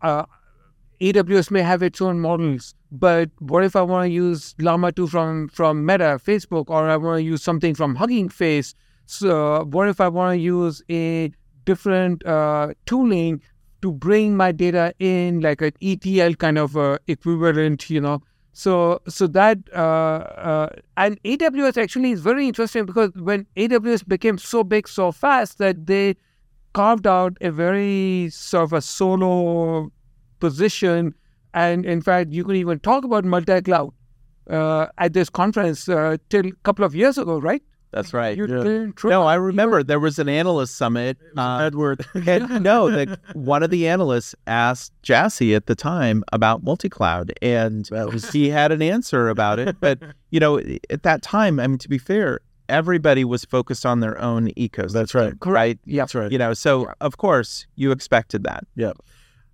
uh, 0.02 0.24
AWS 1.00 1.50
may 1.50 1.62
have 1.62 1.82
its 1.82 2.00
own 2.00 2.20
models, 2.20 2.74
but 2.90 3.30
what 3.38 3.64
if 3.64 3.76
I 3.76 3.82
want 3.82 4.06
to 4.06 4.10
use 4.10 4.54
Llama 4.58 4.92
2 4.92 5.06
from, 5.06 5.48
from 5.48 5.84
Meta, 5.84 6.20
Facebook, 6.24 6.64
or 6.68 6.88
I 6.88 6.96
want 6.96 7.18
to 7.18 7.22
use 7.22 7.42
something 7.42 7.74
from 7.74 7.94
Hugging 7.94 8.28
Face? 8.28 8.74
So, 9.06 9.64
what 9.70 9.88
if 9.88 10.00
I 10.00 10.08
want 10.08 10.36
to 10.36 10.38
use 10.38 10.82
a 10.90 11.30
different 11.64 12.24
uh, 12.26 12.74
tooling 12.86 13.42
to 13.82 13.92
bring 13.92 14.36
my 14.36 14.52
data 14.52 14.94
in, 14.98 15.40
like 15.40 15.60
an 15.62 15.72
ETL 15.82 16.34
kind 16.34 16.58
of 16.58 16.76
uh, 16.76 16.98
equivalent, 17.06 17.88
you 17.90 18.00
know? 18.00 18.22
So, 18.52 19.02
so 19.06 19.26
that 19.26 19.58
uh, 19.74 19.76
uh, 19.76 20.68
and 20.96 21.22
AWS 21.24 21.76
actually 21.76 22.12
is 22.12 22.20
very 22.20 22.48
interesting 22.48 22.86
because 22.86 23.10
when 23.14 23.46
AWS 23.54 24.08
became 24.08 24.38
so 24.38 24.64
big 24.64 24.88
so 24.88 25.12
fast 25.12 25.58
that 25.58 25.84
they 25.84 26.16
carved 26.72 27.06
out 27.06 27.36
a 27.42 27.50
very 27.50 28.28
sort 28.30 28.64
of 28.64 28.72
a 28.72 28.80
solo 28.80 29.90
position, 30.40 31.14
and 31.54 31.84
in 31.84 32.02
fact, 32.02 32.30
you 32.32 32.44
could 32.44 32.56
even 32.56 32.78
talk 32.80 33.04
about 33.04 33.24
multi-cloud 33.24 33.92
uh, 34.50 34.86
at 34.98 35.12
this 35.12 35.30
conference 35.30 35.88
uh, 35.88 36.16
till 36.28 36.46
a 36.46 36.52
couple 36.62 36.84
of 36.84 36.94
years 36.94 37.18
ago, 37.18 37.38
right? 37.38 37.62
That's 37.92 38.12
right. 38.12 38.36
Yeah. 38.36 38.88
No, 39.04 39.22
I 39.22 39.36
remember 39.36 39.82
there 39.82 40.00
was 40.00 40.18
an 40.18 40.28
analyst 40.28 40.76
summit. 40.76 41.16
uh, 41.36 41.60
Edward. 41.62 42.04
and 42.26 42.62
no, 42.62 42.90
that 42.90 43.18
one 43.34 43.62
of 43.62 43.70
the 43.70 43.88
analysts 43.88 44.34
asked 44.46 44.92
Jassy 45.02 45.54
at 45.54 45.66
the 45.66 45.74
time 45.74 46.22
about 46.32 46.62
multi-cloud, 46.62 47.32
and 47.40 47.88
he 48.32 48.50
had 48.50 48.72
an 48.72 48.82
answer 48.82 49.28
about 49.28 49.58
it. 49.58 49.76
But 49.80 50.00
you 50.30 50.40
know, 50.40 50.58
at 50.90 51.04
that 51.04 51.22
time, 51.22 51.58
I 51.58 51.66
mean, 51.68 51.78
to 51.78 51.88
be 51.88 51.98
fair, 51.98 52.40
everybody 52.68 53.24
was 53.24 53.44
focused 53.44 53.86
on 53.86 54.00
their 54.00 54.20
own 54.20 54.48
ecosystem. 54.50 54.92
That's 54.92 55.14
right. 55.14 55.32
right. 55.44 55.78
Yeah. 55.84 56.02
That's 56.02 56.14
right. 56.14 56.30
You 56.30 56.38
know, 56.38 56.52
so 56.52 56.92
of 57.00 57.16
course 57.16 57.66
you 57.76 57.92
expected 57.92 58.44
that. 58.44 58.64
Yeah. 58.74 58.92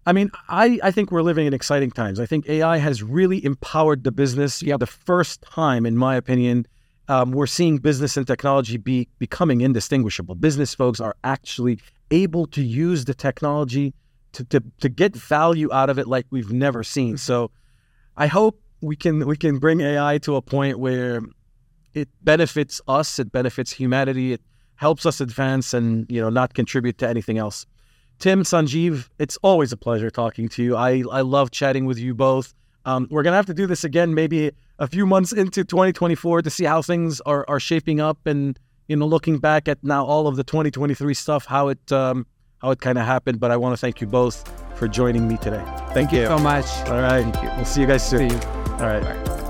I 0.04 0.12
mean, 0.12 0.30
I, 0.48 0.80
I 0.82 0.90
think 0.90 1.12
we're 1.12 1.22
living 1.22 1.46
in 1.46 1.54
exciting 1.54 1.90
times. 1.90 2.18
I 2.18 2.26
think 2.26 2.48
AI 2.48 2.78
has 2.78 3.02
really 3.02 3.44
empowered 3.44 4.02
the 4.02 4.10
business. 4.10 4.62
Yeah, 4.62 4.76
the 4.76 4.86
first 4.86 5.42
time, 5.42 5.86
in 5.86 5.96
my 5.96 6.16
opinion, 6.16 6.66
um, 7.08 7.30
we're 7.30 7.46
seeing 7.46 7.78
business 7.78 8.16
and 8.16 8.26
technology 8.26 8.76
be 8.76 9.08
becoming 9.18 9.60
indistinguishable. 9.60 10.34
Business 10.34 10.74
folks 10.74 11.00
are 11.00 11.16
actually 11.22 11.78
able 12.10 12.46
to 12.48 12.62
use 12.62 13.04
the 13.04 13.14
technology 13.14 13.94
to, 14.32 14.44
to, 14.44 14.62
to 14.80 14.88
get 14.88 15.14
value 15.14 15.72
out 15.72 15.90
of 15.90 15.98
it 15.98 16.08
like 16.08 16.26
we've 16.30 16.52
never 16.52 16.82
seen. 16.82 17.16
So 17.16 17.50
I 18.16 18.26
hope 18.26 18.60
we 18.80 18.96
can 18.96 19.26
we 19.26 19.36
can 19.36 19.58
bring 19.58 19.80
AI 19.80 20.18
to 20.18 20.36
a 20.36 20.42
point 20.42 20.78
where 20.78 21.20
it 21.94 22.08
benefits 22.22 22.80
us, 22.88 23.18
it 23.18 23.30
benefits 23.30 23.70
humanity, 23.70 24.32
it 24.32 24.40
helps 24.76 25.06
us 25.06 25.20
advance 25.20 25.72
and 25.72 26.06
you 26.10 26.20
know 26.20 26.30
not 26.30 26.54
contribute 26.54 26.98
to 26.98 27.08
anything 27.08 27.38
else. 27.38 27.66
Tim, 28.22 28.44
Sanjeev, 28.44 29.08
it's 29.18 29.36
always 29.42 29.72
a 29.72 29.76
pleasure 29.76 30.08
talking 30.08 30.48
to 30.50 30.62
you. 30.62 30.76
I, 30.76 31.02
I 31.10 31.22
love 31.22 31.50
chatting 31.50 31.86
with 31.86 31.98
you 31.98 32.14
both. 32.14 32.54
Um, 32.84 33.08
we're 33.10 33.24
going 33.24 33.32
to 33.32 33.36
have 33.36 33.46
to 33.46 33.54
do 33.54 33.66
this 33.66 33.82
again 33.82 34.14
maybe 34.14 34.52
a 34.78 34.86
few 34.86 35.06
months 35.06 35.32
into 35.32 35.64
2024 35.64 36.42
to 36.42 36.48
see 36.48 36.64
how 36.64 36.82
things 36.82 37.20
are, 37.22 37.44
are 37.48 37.58
shaping 37.58 38.00
up 38.00 38.24
and, 38.24 38.56
you 38.86 38.94
know, 38.94 39.06
looking 39.06 39.38
back 39.38 39.66
at 39.66 39.82
now 39.82 40.04
all 40.04 40.28
of 40.28 40.36
the 40.36 40.44
2023 40.44 41.14
stuff, 41.14 41.46
how 41.46 41.66
it, 41.66 41.90
um, 41.90 42.24
how 42.58 42.70
it 42.70 42.80
kind 42.80 42.96
of 42.96 43.04
happened. 43.04 43.40
But 43.40 43.50
I 43.50 43.56
want 43.56 43.72
to 43.72 43.76
thank 43.76 44.00
you 44.00 44.06
both 44.06 44.48
for 44.78 44.86
joining 44.86 45.26
me 45.26 45.36
today. 45.36 45.64
Thank 45.92 46.12
you. 46.12 46.26
so 46.26 46.38
much. 46.38 46.66
All 46.86 47.00
right. 47.00 47.24
Thank 47.24 47.42
you. 47.42 47.50
We'll 47.56 47.64
see 47.64 47.80
you 47.80 47.88
guys 47.88 48.08
soon. 48.08 48.30
See 48.30 48.36
you. 48.36 48.42
All 48.74 48.86
right. 48.86 49.02
Bye. 49.02 49.41